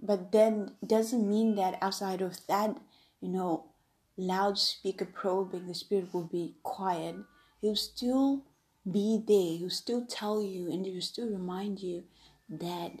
but 0.00 0.32
then 0.32 0.72
doesn't 0.86 1.28
mean 1.28 1.54
that 1.56 1.78
outside 1.80 2.20
of 2.20 2.46
that 2.46 2.76
you 3.20 3.28
know 3.28 3.66
loudspeaker 4.16 5.04
probing 5.04 5.66
the 5.66 5.74
spirit 5.74 6.12
will 6.12 6.24
be 6.24 6.54
quiet 6.62 7.16
he'll 7.60 7.76
still 7.76 8.42
be 8.90 9.22
there 9.26 9.58
he'll 9.58 9.70
still 9.70 10.04
tell 10.06 10.42
you 10.42 10.70
and 10.70 10.86
he'll 10.86 11.00
still 11.00 11.28
remind 11.28 11.80
you 11.80 12.04
that 12.48 12.92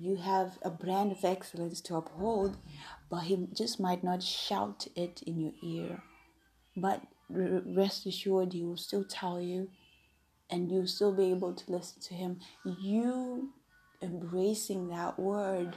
you 0.00 0.16
have 0.16 0.58
a 0.62 0.70
brand 0.70 1.12
of 1.12 1.24
excellence 1.26 1.82
to 1.82 1.96
uphold, 1.96 2.56
but 3.10 3.24
he 3.24 3.46
just 3.52 3.78
might 3.78 4.02
not 4.02 4.22
shout 4.22 4.86
it 4.96 5.22
in 5.26 5.38
your 5.38 5.52
ear. 5.62 6.02
But 6.74 7.02
rest 7.28 8.06
assured, 8.06 8.54
he 8.54 8.64
will 8.64 8.78
still 8.78 9.04
tell 9.04 9.42
you, 9.42 9.68
and 10.48 10.72
you'll 10.72 10.86
still 10.86 11.12
be 11.12 11.30
able 11.30 11.52
to 11.52 11.70
listen 11.70 12.00
to 12.00 12.14
him. 12.14 12.40
You 12.64 13.50
embracing 14.00 14.88
that 14.88 15.18
word, 15.18 15.76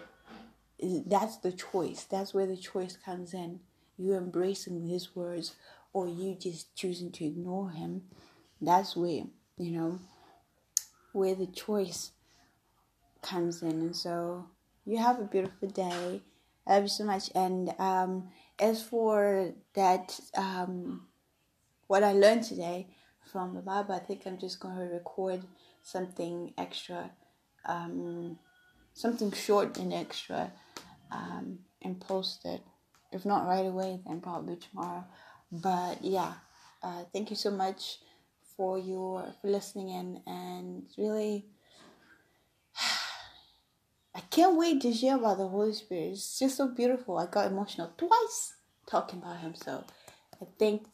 that's 0.79 1.36
the 1.38 1.51
choice. 1.51 2.06
That's 2.06 2.34
where 2.34 2.47
the 2.47 2.56
choice 2.56 2.95
comes 2.95 3.34
in. 3.34 3.60
You 3.97 4.15
embracing 4.15 4.88
his 4.88 5.15
words, 5.15 5.56
or 5.93 6.08
you 6.08 6.36
just 6.36 6.75
choosing 6.75 7.12
to 7.13 7.25
ignore 7.25 7.69
him. 7.69 8.03
That's 8.60 8.95
where, 8.95 9.23
you 9.58 9.71
know, 9.71 9.99
where 11.12 11.36
the 11.36 11.47
choice 11.47 12.12
comes 13.21 13.62
in. 13.62 13.71
And 13.71 13.95
so 13.95 14.47
you 14.86 14.97
have 14.97 15.19
a 15.19 15.25
beautiful 15.25 15.69
day. 15.69 16.21
I 16.65 16.73
love 16.73 16.84
you 16.84 16.89
so 16.89 17.03
much. 17.03 17.29
And 17.36 17.73
um, 17.77 18.29
as 18.60 18.82
for 18.82 19.53
that, 19.75 20.19
um, 20.36 21.08
what 21.88 22.03
I 22.03 22.13
learned 22.13 22.43
today 22.43 22.88
from 23.32 23.53
the 23.53 23.62
Bible, 23.62 23.95
I 23.95 23.99
think 23.99 24.23
I'm 24.25 24.39
just 24.39 24.60
going 24.60 24.75
to 24.77 24.84
record 24.84 25.43
something 25.82 26.53
extra, 26.58 27.12
um, 27.65 28.39
something 28.93 29.32
short 29.32 29.77
and 29.77 29.93
extra, 29.93 30.51
um, 31.12 31.60
and 31.82 31.99
post 31.99 32.45
it. 32.45 32.62
If 33.13 33.26
not 33.26 33.47
right 33.47 33.65
away, 33.65 33.99
then 34.06 34.21
probably 34.21 34.58
tomorrow. 34.58 35.06
But 35.52 36.04
yeah, 36.04 36.34
uh, 36.82 37.04
thank 37.13 37.30
you 37.30 37.36
so 37.36 37.52
much 37.52 37.99
for 38.58 38.78
your 38.78 39.34
for 39.41 39.47
listening 39.49 39.89
in 39.89 40.21
and 40.28 40.84
really 40.97 41.45
I 44.15 44.19
can't 44.30 44.58
wait 44.58 44.82
to 44.82 44.93
share 44.93 45.15
about 45.15 45.38
the 45.38 45.47
Holy 45.47 45.73
Spirit. 45.73 46.12
It's 46.13 46.39
just 46.39 46.58
so 46.58 46.67
beautiful. 46.67 47.17
I 47.17 47.26
got 47.26 47.47
emotional 47.47 47.91
twice 47.97 48.54
talking 48.88 49.19
about 49.19 49.39
Him. 49.39 49.56
So 49.56 49.84
I 50.41 50.45
think 50.60 50.86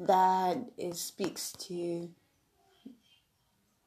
that 0.00 0.58
it 0.76 0.96
speaks 0.96 1.52
to 1.52 2.08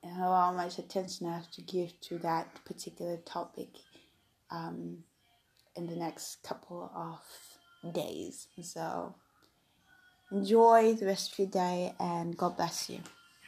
how 0.04 0.54
much 0.54 0.80
attention 0.80 1.28
I 1.28 1.34
have 1.34 1.52
to 1.52 1.62
give 1.62 2.00
to 2.02 2.17
that 2.20 2.63
particular 2.65 3.17
topic 3.17 3.70
um, 4.50 5.04
in 5.76 5.88
the 5.88 5.96
next 5.96 6.41
couple 6.43 6.91
of 6.96 7.20
days. 7.94 8.48
So 8.62 9.16
enjoy 10.32 10.94
the 10.94 11.06
rest 11.06 11.34
of 11.34 11.40
your 11.40 11.48
day 11.48 11.94
and 12.00 12.38
God 12.38 12.58
bless 12.58 12.90
you. 12.90 13.00